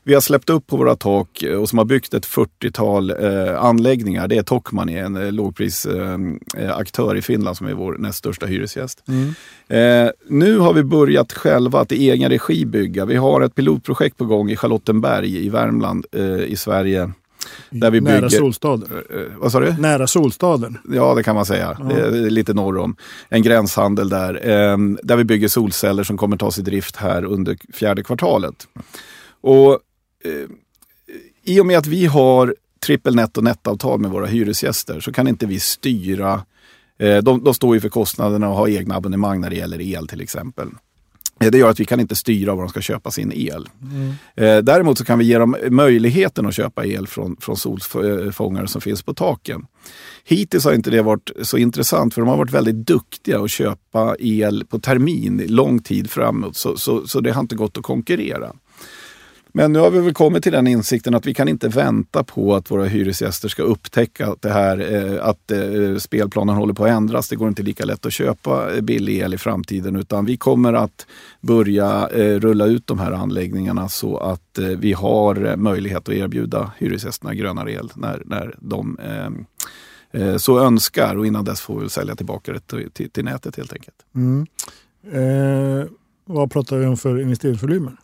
vi 0.08 0.14
har 0.14 0.20
släppt 0.20 0.50
upp 0.50 0.66
på 0.66 0.76
våra 0.76 0.96
tak 0.96 1.42
eh, 1.42 1.56
och 1.56 1.68
som 1.68 1.78
har 1.78 1.84
byggt 1.84 2.14
ett 2.14 2.26
40-tal 2.26 3.10
eh, 3.10 3.64
anläggningar. 3.64 4.28
Det 4.28 4.36
är 4.36 4.42
Tokmanni, 4.42 4.98
en 4.98 5.16
eh, 5.16 5.32
lågprisaktör 5.32 7.14
eh, 7.14 7.18
i 7.18 7.22
Finland 7.22 7.56
som 7.56 7.66
är 7.66 7.74
vår 7.74 7.96
näst 7.98 8.18
största 8.18 8.46
hyresgäst. 8.46 9.02
Mm. 9.08 9.34
Eh, 10.06 10.10
nu 10.28 10.58
har 10.58 10.72
vi 10.72 10.82
börjat 10.82 11.32
själva 11.32 11.80
att 11.80 11.92
i 11.92 12.10
egen 12.10 12.30
regi 12.30 12.64
bygga. 12.66 13.04
Vi 13.04 13.16
har 13.16 13.40
ett 13.40 13.54
pilotprojekt 13.54 14.16
på 14.16 14.24
gång 14.24 14.50
i 14.50 14.56
Charlottenberg 14.56 15.46
i 15.46 15.48
Värmland 15.48 16.06
eh, 16.12 16.42
i 16.42 16.56
Sverige 16.56 17.10
Där 17.70 17.90
vi 17.90 18.00
Nära 18.00 18.14
bygger- 18.20 18.28
Solstaden. 18.38 18.88
Vad 19.36 19.52
sa 19.52 19.60
du? 19.60 19.72
Nära 19.78 20.06
Solstaden. 20.06 20.78
Ja, 20.94 21.14
det 21.14 21.22
kan 21.22 21.34
man 21.34 21.46
säga. 21.46 21.76
Ja. 21.78 21.84
Det 21.84 22.00
är 22.06 22.30
lite 22.30 22.54
norr 22.54 22.78
om. 22.78 22.96
En 23.28 23.42
gränshandel 23.42 24.08
där. 24.08 24.32
Där 25.02 25.16
vi 25.16 25.24
bygger 25.24 25.48
solceller 25.48 26.02
som 26.02 26.16
kommer 26.16 26.36
tas 26.36 26.58
i 26.58 26.62
drift 26.62 26.96
här 26.96 27.24
under 27.24 27.56
fjärde 27.72 28.02
kvartalet. 28.02 28.54
Och 29.40 29.78
I 31.44 31.60
och 31.60 31.66
med 31.66 31.78
att 31.78 31.86
vi 31.86 32.06
har 32.06 32.54
trippel 32.80 33.14
netto 33.14 33.40
nettavtal 33.40 34.00
med 34.00 34.10
våra 34.10 34.26
hyresgäster 34.26 35.00
så 35.00 35.12
kan 35.12 35.28
inte 35.28 35.46
vi 35.46 35.60
styra. 35.60 36.42
Eh, 36.98 37.16
de, 37.16 37.44
de 37.44 37.54
står 37.54 37.74
ju 37.74 37.80
för 37.80 37.88
kostnaderna 37.88 38.48
och 38.48 38.54
har 38.56 38.68
egna 38.68 38.94
abonnemang 38.96 39.40
när 39.40 39.50
det 39.50 39.56
gäller 39.56 39.80
el 39.80 40.08
till 40.08 40.20
exempel. 40.20 40.68
Eh, 41.40 41.50
Det 41.50 41.58
gör 41.58 41.70
att 41.70 41.80
vi 41.80 41.84
kan 41.84 42.00
inte 42.00 42.16
styra 42.16 42.54
var 42.54 42.62
de 42.62 42.68
ska 42.68 42.80
köpa 42.80 43.10
sin 43.10 43.32
el. 43.34 43.68
Eh, 44.36 44.58
Däremot 44.58 44.98
så 44.98 45.04
kan 45.04 45.18
vi 45.18 45.24
ge 45.24 45.38
dem 45.38 45.56
möjligheten 45.70 46.46
att 46.46 46.54
köpa 46.54 46.86
el 46.86 47.06
från, 47.06 47.36
från 47.40 47.56
solfångare 47.56 48.68
som 48.68 48.80
finns 48.80 49.02
på 49.02 49.14
taken. 49.14 49.66
Hittills 50.24 50.64
har 50.64 50.72
inte 50.72 50.90
det 50.90 51.02
varit 51.02 51.30
så 51.42 51.58
intressant 51.58 52.14
för 52.14 52.20
de 52.20 52.28
har 52.28 52.36
varit 52.36 52.52
väldigt 52.52 52.86
duktiga 52.86 53.40
att 53.40 53.50
köpa 53.50 54.16
el 54.18 54.64
på 54.68 54.78
termin 54.78 55.44
lång 55.48 55.78
tid 55.82 56.10
framåt. 56.10 56.56
Så, 56.56 56.76
så, 56.76 57.06
så 57.06 57.20
det 57.20 57.30
har 57.30 57.40
inte 57.40 57.56
gått 57.56 57.78
att 57.78 57.84
konkurrera. 57.84 58.52
Men 59.58 59.72
nu 59.72 59.78
har 59.78 59.90
vi 59.90 60.00
väl 60.00 60.14
kommit 60.14 60.42
till 60.42 60.52
den 60.52 60.66
insikten 60.66 61.14
att 61.14 61.26
vi 61.26 61.34
kan 61.34 61.48
inte 61.48 61.68
vänta 61.68 62.24
på 62.24 62.54
att 62.54 62.70
våra 62.70 62.84
hyresgäster 62.84 63.48
ska 63.48 63.62
upptäcka 63.62 64.26
att, 64.26 64.42
det 64.42 64.50
här, 64.50 64.94
eh, 64.94 65.26
att 65.26 65.50
eh, 65.50 65.96
spelplanen 65.98 66.56
håller 66.56 66.74
på 66.74 66.84
att 66.84 66.90
ändras. 66.90 67.28
Det 67.28 67.36
går 67.36 67.48
inte 67.48 67.62
lika 67.62 67.84
lätt 67.84 68.06
att 68.06 68.12
köpa 68.12 68.74
eh, 68.74 68.80
billig 68.80 69.18
el 69.18 69.34
i 69.34 69.38
framtiden 69.38 69.96
utan 69.96 70.24
vi 70.24 70.36
kommer 70.36 70.72
att 70.72 71.06
börja 71.40 72.06
rulla 72.38 72.66
ut 72.66 72.86
de 72.86 72.98
här 72.98 73.12
anläggningarna 73.12 73.88
så 73.88 74.16
att 74.16 74.58
vi 74.78 74.92
har 74.92 75.56
möjlighet 75.56 76.08
att 76.08 76.14
erbjuda 76.14 76.72
hyresgästerna 76.78 77.34
grönare 77.34 77.72
el 77.72 77.90
när, 77.94 78.22
när 78.26 78.54
de 78.58 78.98
ehm, 78.98 80.38
så 80.38 80.60
önskar 80.60 81.16
och 81.16 81.26
innan 81.26 81.44
dess 81.44 81.60
får 81.60 81.80
vi 81.80 81.88
sälja 81.88 82.16
tillbaka 82.16 82.52
det 82.52 82.60
till, 82.60 82.90
till, 82.90 83.10
till 83.10 83.24
nätet 83.24 83.56
helt 83.56 83.72
enkelt. 83.72 83.96
Mm. 84.14 84.46
Eh, 85.12 85.86
vad 86.24 86.50
pratar 86.50 86.76
vi 86.76 86.86
om 86.86 86.96
för 86.96 87.20
investeringsvolymer? 87.20 87.96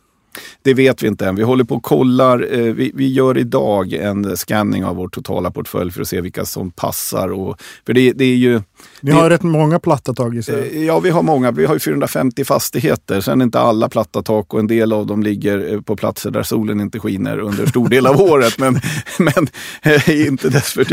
Det 0.61 0.73
vet 0.73 1.03
vi 1.03 1.07
inte 1.07 1.27
än. 1.27 1.35
Vi 1.35 1.43
håller 1.43 1.63
på 1.63 1.75
och 1.75 1.83
kollar. 1.83 2.47
Eh, 2.53 2.73
vi, 2.73 2.91
vi 2.95 3.13
gör 3.13 3.37
idag 3.37 3.93
en 3.93 4.37
scanning 4.37 4.85
av 4.85 4.95
vår 4.95 5.07
totala 5.09 5.51
portfölj 5.51 5.91
för 5.91 6.01
att 6.01 6.07
se 6.07 6.21
vilka 6.21 6.45
som 6.45 6.71
passar. 6.71 7.31
Och, 7.31 7.61
för 7.85 7.93
det, 7.93 8.11
det 8.13 8.25
är 8.25 8.35
ju... 8.35 8.53
Ni 8.53 8.61
Det- 9.01 9.11
har 9.11 9.29
rätt 9.29 9.43
många 9.43 9.79
platta 9.79 10.13
tag 10.13 10.37
i 10.37 10.43
sig. 10.43 10.85
Ja, 10.85 10.99
vi 10.99 11.09
har 11.09 11.23
många. 11.23 11.51
Vi 11.51 11.65
har 11.65 11.73
ju 11.73 11.79
450 11.79 12.43
fastigheter. 12.45 13.21
Sen 13.21 13.41
är 13.41 13.45
inte 13.45 13.59
alla 13.59 13.89
platta 13.89 14.21
tak 14.23 14.53
och 14.53 14.59
en 14.59 14.67
del 14.67 14.93
av 14.93 15.05
dem 15.07 15.23
ligger 15.23 15.73
eh, 15.73 15.81
på 15.81 15.95
platser 15.95 16.31
där 16.31 16.43
solen 16.43 16.79
inte 16.81 16.99
skiner 16.99 17.37
under 17.39 17.65
stor 17.65 17.89
del 17.89 18.07
av 18.07 18.21
året. 18.21 18.59
Men, 18.59 18.79
men 19.19 19.47
eh, 19.81 20.27
inte, 20.27 20.49
dess 20.49 20.73
för, 20.73 20.85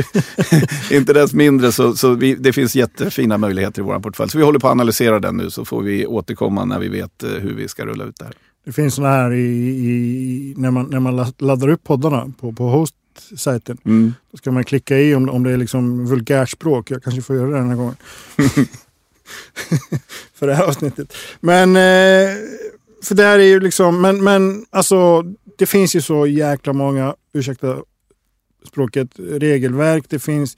inte 0.94 1.12
dess 1.12 1.33
mindre 1.33 1.72
så, 1.72 1.94
så 1.96 2.14
vi, 2.14 2.35
det 2.35 2.52
finns 2.52 2.74
jättefina 2.76 3.38
möjligheter 3.38 3.83
i 3.83 3.85
vår 3.85 3.98
portfölj. 4.00 4.31
Så 4.31 4.38
vi 4.38 4.44
håller 4.44 4.59
på 4.59 4.66
att 4.66 4.72
analysera 4.72 5.20
den 5.20 5.37
nu 5.37 5.50
så 5.50 5.64
får 5.64 5.83
vi 5.83 6.07
återkomma 6.07 6.64
när 6.64 6.78
vi 6.78 6.88
vet 6.88 7.24
hur 7.40 7.55
vi 7.55 7.68
ska 7.68 7.85
rulla 7.87 8.05
ut 8.05 8.16
det 8.18 8.24
här. 8.24 8.35
Det 8.64 8.72
finns 8.72 8.94
sådana 8.94 9.14
här 9.14 9.33
i, 9.33 9.46
i, 9.68 10.55
när, 10.57 10.70
man, 10.70 10.87
när 10.90 11.01
man 11.01 11.16
la- 11.16 11.33
laddar 11.38 11.68
upp 11.68 11.85
poddarna 11.85 12.33
på, 12.40 12.53
på 12.53 12.64
host-sajten. 12.64 13.79
Mm. 13.85 14.14
Då 14.31 14.37
ska 14.38 14.53
man 14.53 14.64
klicka 14.64 14.98
i 14.98 15.14
om, 15.14 15.29
om 15.29 15.42
det 15.42 15.51
är 15.51 15.57
liksom 15.57 16.07
vulgärspråk. 16.07 16.90
Jag 16.90 17.03
kanske 17.03 17.22
får 17.22 17.37
göra 17.37 17.51
det 17.51 17.57
den 17.57 17.68
här 17.68 17.77
gången. 17.77 17.96
för 20.35 20.46
det 20.46 20.55
här 20.55 20.64
avsnittet. 20.64 21.14
Men, 21.40 21.68
eh, 21.77 22.37
för 23.03 23.14
det 23.14 23.22
här 23.22 23.38
är 23.38 23.44
ju 23.44 23.61
liksom, 23.61 24.01
men, 24.01 24.25
men 24.25 24.66
alltså 24.70 25.22
det 25.59 25.66
finns 25.66 25.96
ju 25.96 26.01
så 26.01 26.27
jäkla 26.27 26.72
många, 26.72 27.14
ursäkta 27.33 27.77
språket, 28.66 29.09
regelverk. 29.18 30.05
Det 30.09 30.18
finns, 30.18 30.57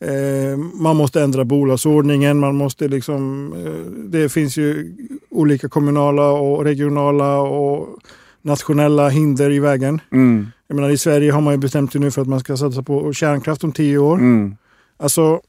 eh, 0.00 0.56
man 0.56 0.96
måste 0.96 1.22
ändra 1.22 1.44
bolagsordningen, 1.44 2.38
man 2.38 2.54
måste 2.56 2.88
liksom, 2.88 3.52
eh, 3.52 3.90
det 4.10 4.28
finns 4.28 4.56
ju 4.56 4.96
olika 5.34 5.68
kommunala 5.68 6.32
och 6.32 6.64
regionala 6.64 7.38
och 7.40 7.98
nationella 8.42 9.08
hinder 9.08 9.50
i 9.50 9.58
vägen. 9.58 10.00
Mm. 10.12 10.46
Jag 10.66 10.74
menar, 10.76 10.90
I 10.90 10.98
Sverige 10.98 11.32
har 11.32 11.40
man 11.40 11.54
ju 11.54 11.58
bestämt 11.58 11.92
sig 11.92 12.00
nu 12.00 12.10
för 12.10 12.22
att 12.22 12.28
man 12.28 12.40
ska 12.40 12.56
satsa 12.56 12.82
på 12.82 13.12
kärnkraft 13.12 13.64
om 13.64 13.72
tio 13.72 13.98
år. 13.98 14.18
Mm. 14.18 14.56
Alltså, 14.96 15.40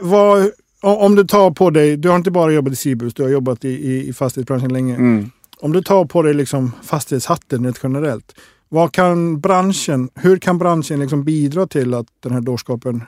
vad, 0.00 0.50
om 0.80 1.14
du 1.14 1.24
tar 1.24 1.50
på 1.50 1.70
dig, 1.70 1.96
du 1.96 2.08
har 2.08 2.16
inte 2.16 2.30
bara 2.30 2.52
jobbat 2.52 2.72
i 2.72 2.76
Cibus, 2.76 3.14
du 3.14 3.22
har 3.22 3.30
jobbat 3.30 3.64
i, 3.64 3.68
i, 3.68 4.08
i 4.08 4.12
fastighetsbranschen 4.12 4.72
länge. 4.72 4.94
Mm. 4.94 5.30
Om 5.60 5.72
du 5.72 5.82
tar 5.82 6.04
på 6.04 6.22
dig 6.22 6.34
liksom 6.34 6.72
fastighetshatten 6.82 7.64
rent 7.64 7.80
generellt, 7.82 8.34
vad 8.68 8.92
kan 8.92 9.40
branschen, 9.40 10.08
hur 10.14 10.38
kan 10.38 10.58
branschen 10.58 11.00
liksom 11.00 11.24
bidra 11.24 11.66
till 11.66 11.94
att 11.94 12.06
den 12.20 12.32
här 12.32 12.40
dårskapen 12.40 13.04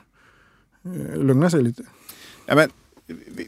eh, 0.85 1.21
lugnar 1.21 1.49
sig 1.49 1.63
lite? 1.63 1.83
Ja, 2.45 2.55
men, 2.55 2.69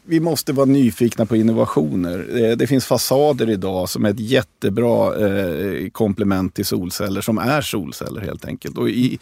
vi- 0.04 0.20
måste 0.20 0.52
vara 0.52 0.66
nyfikna 0.66 1.26
på 1.26 1.36
innovationer. 1.36 2.44
Eh, 2.44 2.56
det 2.56 2.66
finns 2.66 2.86
fasader 2.86 3.50
idag 3.50 3.88
som 3.88 4.04
är 4.04 4.10
ett 4.10 4.20
jättebra 4.20 5.26
eh, 5.28 5.88
komplement 5.90 6.54
till 6.54 6.64
solceller, 6.64 7.20
som 7.20 7.38
är 7.38 7.60
solceller 7.60 8.20
helt 8.20 8.44
enkelt. 8.44 8.78
Och 8.78 8.88
i, 8.90 9.18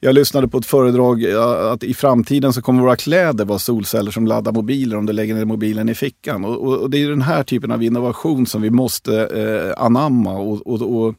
jag 0.00 0.14
lyssnade 0.14 0.48
på 0.48 0.58
ett 0.58 0.66
föredrag 0.66 1.24
eh, 1.24 1.72
att 1.72 1.82
i 1.84 1.94
framtiden 1.94 2.52
så 2.52 2.62
kommer 2.62 2.82
våra 2.82 2.96
kläder 2.96 3.44
vara 3.44 3.58
solceller 3.58 4.10
som 4.10 4.26
laddar 4.26 4.52
mobiler 4.52 4.96
om 4.96 5.06
du 5.06 5.12
lägger 5.12 5.34
ner 5.34 5.44
mobilen 5.44 5.88
i 5.88 5.94
fickan. 5.94 6.44
Och, 6.44 6.56
och, 6.66 6.78
och 6.78 6.90
det 6.90 7.02
är 7.02 7.08
den 7.08 7.22
här 7.22 7.42
typen 7.42 7.70
av 7.70 7.82
innovation 7.82 8.46
som 8.46 8.62
vi 8.62 8.70
måste 8.70 9.26
eh, 9.26 9.84
anamma 9.84 10.32
och, 10.32 10.66
och, 10.66 10.82
och 11.06 11.14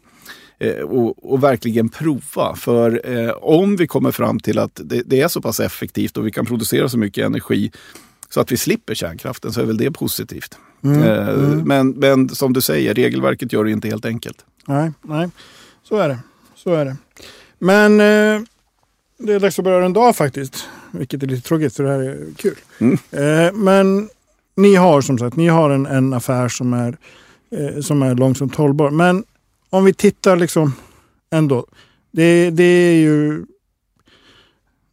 eh, 0.60 0.82
och, 0.84 1.32
och 1.34 1.44
verkligen 1.44 1.90
prova. 1.90 2.56
För 2.56 3.02
eh, 3.18 3.32
om 3.32 3.76
vi 3.76 3.88
kommer 3.88 4.12
fram 4.12 4.40
till 4.40 4.60
att 4.60 4.82
det, 4.84 5.02
det 5.06 5.22
är 5.22 5.28
så 5.28 5.42
pass 5.42 5.60
effektivt 5.60 6.18
och 6.18 6.28
vi 6.28 6.32
kan 6.32 6.46
producera 6.46 6.90
så 6.90 6.98
mycket 6.98 7.26
energi 7.26 7.72
så 8.36 8.42
att 8.42 8.52
vi 8.52 8.58
slipper 8.58 8.96
kärnkraften 8.96 9.54
så 9.54 9.62
är 9.62 9.66
väl 9.66 9.78
det 9.78 9.92
positivt. 9.92 10.58
Eh, 10.84 11.38
Men, 11.66 11.90
men 11.90 12.30
som 12.30 12.54
du 12.54 12.62
säger, 12.62 12.94
regelverket 12.94 13.54
gör 13.54 13.64
det 13.64 13.72
inte 13.72 13.88
helt 13.88 14.06
enkelt. 14.06 14.46
Nej, 14.66 14.92
nej. 15.02 15.30
Så 15.84 15.98
är 15.98 16.10
det. 16.10 16.20
Så 16.56 16.74
är 16.74 16.86
det. 16.86 16.98
Men 17.60 17.92
eh, 17.92 18.42
det 19.18 19.34
är 19.34 19.40
dags 19.40 19.60
att 19.60 19.66
börja 19.66 19.80
runda 19.80 20.00
av 20.00 20.14
faktiskt. 20.14 20.68
Vilket 20.92 21.24
är 21.24 21.28
lite 21.28 21.48
tråkigt 21.48 21.76
för 21.76 21.84
det 21.84 21.90
här 21.90 22.00
är 22.00 22.18
kul. 22.38 22.56
Mm. 22.80 22.98
Eh, 23.12 23.54
men 23.54 24.10
ni 24.56 24.76
har 24.76 25.02
som 25.02 25.18
sagt 25.18 25.36
ni 25.36 25.48
har 25.48 25.70
en, 25.70 25.86
en 25.86 26.14
affär 26.14 26.50
som 26.50 26.74
är, 26.74 26.98
eh, 27.52 27.82
som 27.82 28.02
är 28.02 28.16
långsamt 28.16 28.56
hållbar. 28.56 28.90
Men 28.90 29.24
om 29.70 29.86
vi 29.86 29.94
tittar 29.94 30.36
liksom 30.36 30.74
ändå. 31.32 31.66
Det, 32.12 32.50
det 32.50 32.64
är 32.64 32.96
ju... 32.96 33.46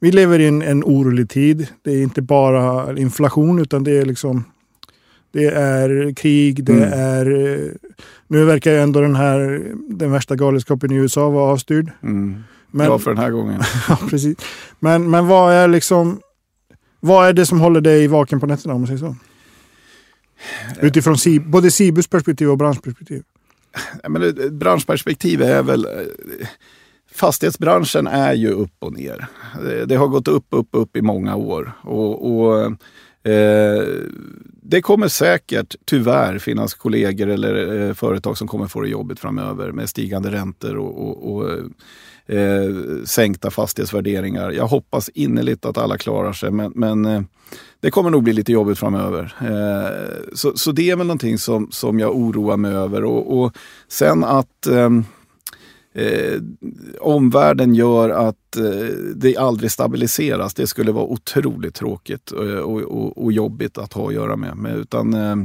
Vi 0.03 0.13
lever 0.13 0.39
i 0.39 0.47
en, 0.47 0.63
en 0.63 0.85
orolig 0.85 1.29
tid. 1.31 1.67
Det 1.83 1.91
är 1.91 2.03
inte 2.03 2.23
bara 2.23 2.99
inflation 2.99 3.59
utan 3.59 3.85
det 3.85 3.99
är 3.99 4.05
liksom 4.05 4.45
det 5.33 5.45
är 5.47 6.15
krig, 6.15 6.65
det 6.65 6.73
Mm. 6.73 6.93
är... 6.93 7.55
eh, 7.55 7.71
Nu 8.27 8.45
verkar 8.45 8.71
ju 8.73 8.79
ändå 8.79 9.01
den 9.01 9.17
här, 9.17 9.73
den 9.89 10.11
värsta 10.13 10.37
galenskapen 10.37 10.93
i 10.93 10.95
USA 10.95 11.31
vara 11.31 11.53
avstyrd. 11.53 11.91
Mm. 12.03 12.37
Men, 12.71 12.87
Bra 12.87 12.99
för 12.99 13.11
den 13.11 13.19
här 13.19 13.31
gången. 13.31 13.61
ja, 13.89 13.99
precis. 14.11 14.39
Men, 14.81 15.11
men 15.11 15.27
vad 15.27 15.53
är 15.53 15.69
liksom... 15.69 16.21
Vad 17.01 17.29
är 17.29 17.33
det 17.33 17.47
som 17.47 17.61
håller 17.61 17.81
dig 17.81 18.07
vaken 18.07 18.41
på 18.41 18.47
nätterna 18.47 18.75
om 18.75 18.81
man 18.81 18.87
säger 18.87 18.99
så? 18.99 19.17
Utifrån 20.81 21.17
både 21.47 21.71
Sibus 21.71 22.07
perspektiv 22.09 22.51
och 22.51 22.59
branschperspektiv. 22.59 23.23
Ja, 24.03 24.09
men 24.09 24.35
branschperspektiv 24.59 25.43
är 25.43 25.63
väl... 25.63 25.87
Fastighetsbranschen 27.15 28.07
är 28.07 28.33
ju 28.33 28.51
upp 28.51 28.75
och 28.79 28.93
ner. 28.93 29.27
Det, 29.87 29.97
har 29.97 30.09
gått 30.09 30.29
upp, 30.29 30.47
upp, 30.51 30.69
upp 30.71 30.97
i 30.97 31.03
många 31.03 31.37
år. 31.37 31.73
Och, 31.83 32.37
och 32.37 32.65
eh, 33.33 33.85
Det 34.63 34.83
kommer 34.83 35.09
säkert 35.09 35.77
tyvärr 35.85 36.39
finnas 36.39 36.75
kollegor 36.75 37.29
eller 37.29 37.81
eh, 37.89 37.95
företag 37.95 38.39
som 38.39 38.49
kommer 38.49 38.67
få 38.67 38.81
det 38.81 38.89
jobbigt 38.89 39.21
framöver 39.21 39.73
med 39.73 39.89
stigande 39.89 40.31
räntor 40.31 40.77
och, 40.77 41.09
och, 41.09 41.33
och 41.33 41.51
eh, 42.37 42.71
sänkta 43.05 43.51
fastighetsvärderingar. 43.51 44.51
Jag 44.51 44.67
hoppas 44.67 45.09
innerligt 45.09 45.65
att 45.65 45.79
alla 45.79 45.99
klarar 45.99 46.33
sig 46.33 46.51
men, 46.51 46.73
men 46.75 47.05
eh, 47.05 47.23
det 47.81 47.91
kommer 47.91 48.11
nog 48.11 48.23
bli 48.23 48.33
lite 48.33 48.53
jobbigt 48.53 48.79
framöver. 48.79 49.35
Eh, 49.41 50.35
så, 50.35 50.53
så 50.57 50.73
det 50.73 50.91
är 50.91 50.97
väl 50.97 51.07
någonting 51.07 51.39
som, 51.39 51.69
som 51.71 51.99
jag 51.99 52.17
oroar 52.17 52.57
mig 52.57 52.73
över. 52.75 53.05
Och, 53.05 53.43
och 53.43 53.57
sen 53.89 54.25
att 54.25 54.67
ehm, 54.67 55.05
eh, 55.93 56.41
omvärlden 57.01 57.75
gör 57.75 58.11
att 58.11 58.57
eh, 58.57 58.97
det 59.15 59.37
aldrig 59.37 59.71
stabiliseras. 59.71 60.55
Det 60.55 60.67
skulle 60.67 60.93
vara 60.93 61.05
otroligt 61.05 61.75
tråkigt 61.75 62.33
eh, 62.33 62.59
och, 62.59 62.83
och, 62.83 63.25
och 63.25 63.33
jobbigt 63.33 63.79
att 63.79 63.93
ha 63.93 64.09
att 64.09 64.15
göra 64.15 64.37
med. 64.37 64.57
Men, 64.57 64.77
utan, 64.77 65.15
eh, 65.15 65.37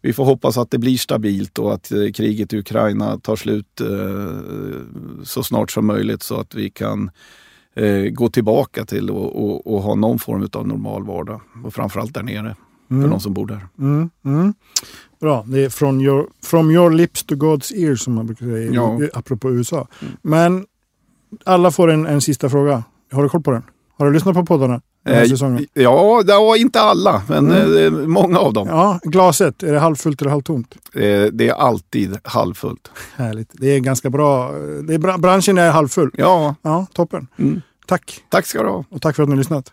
vi 0.00 0.12
får 0.12 0.24
hoppas 0.24 0.58
att 0.58 0.70
det 0.70 0.78
blir 0.78 0.96
stabilt 0.96 1.58
och 1.58 1.74
att 1.74 1.92
eh, 1.92 2.12
kriget 2.14 2.52
i 2.52 2.58
Ukraina 2.58 3.18
tar 3.18 3.36
slut 3.36 3.80
eh, 3.80 4.82
så 5.24 5.42
snart 5.42 5.70
som 5.70 5.86
möjligt 5.86 6.22
så 6.22 6.40
att 6.40 6.54
vi 6.54 6.70
kan 6.70 7.10
eh, 7.74 8.02
gå 8.02 8.28
tillbaka 8.28 8.84
till 8.84 9.10
och, 9.10 9.44
och, 9.44 9.74
och 9.74 9.82
ha 9.82 9.94
någon 9.94 10.18
form 10.18 10.48
av 10.52 10.68
normal 10.68 11.04
vardag. 11.04 11.40
Och 11.64 11.74
framförallt 11.74 12.14
där 12.14 12.22
nere, 12.22 12.56
för 12.88 13.08
de 13.08 13.20
som 13.20 13.34
bor 13.34 13.46
där. 13.46 13.66
Mm, 13.78 14.10
mm. 14.24 14.54
Bra, 15.20 15.44
det 15.46 15.64
är 15.64 15.68
from 15.70 16.00
your, 16.00 16.26
from 16.44 16.70
your 16.70 16.90
lips 16.90 17.24
to 17.24 17.34
God's 17.34 17.72
ears 17.74 18.00
som 18.00 18.14
man 18.14 18.26
brukar 18.26 18.46
säga, 18.46 18.72
Ja. 18.72 18.98
apropå 19.14 19.50
USA. 19.50 19.86
Men 20.22 20.66
Alla 21.44 21.70
får 21.70 21.90
en, 21.90 22.06
en 22.06 22.20
sista 22.20 22.48
fråga. 22.50 22.84
Har 23.12 23.22
du 23.22 23.28
koll 23.28 23.42
på 23.42 23.50
den? 23.50 23.62
Har 23.98 24.06
du 24.06 24.12
lyssnat 24.12 24.34
på 24.34 24.46
poddarna? 24.46 24.80
Eh, 25.08 25.22
ja, 25.74 26.22
ja, 26.26 26.56
inte 26.56 26.80
alla, 26.80 27.22
men 27.28 27.76
eh, 27.76 27.90
många 27.90 28.38
av 28.38 28.52
dem. 28.52 28.68
Ja, 28.68 29.00
glaset. 29.02 29.62
Är 29.62 29.72
det 29.72 29.78
halvfullt 29.78 30.20
eller 30.22 30.30
halvtomt? 30.30 30.74
Eh, 30.94 31.00
det 31.32 31.48
är 31.48 31.52
alltid 31.52 32.16
halvfullt. 32.24 32.90
Härligt. 33.16 33.50
Det 33.52 33.66
är 33.66 33.80
ganska 33.80 34.10
bra. 34.10 34.52
Det 34.82 34.94
är 34.94 34.98
bra. 34.98 35.18
Branschen 35.18 35.58
är 35.58 35.70
halvfull. 35.70 36.10
Ja, 36.14 36.54
Ja, 36.62 36.86
toppen. 36.92 37.26
Mm. 37.38 37.60
Tack. 37.86 38.20
tack 38.28 38.46
ska 38.46 38.62
du 38.62 38.68
ha. 38.68 38.84
Och 38.90 39.02
tack 39.02 39.16
för 39.16 39.22
att 39.22 39.28
ni 39.28 39.32
har 39.34 39.38
lyssnat. 39.38 39.72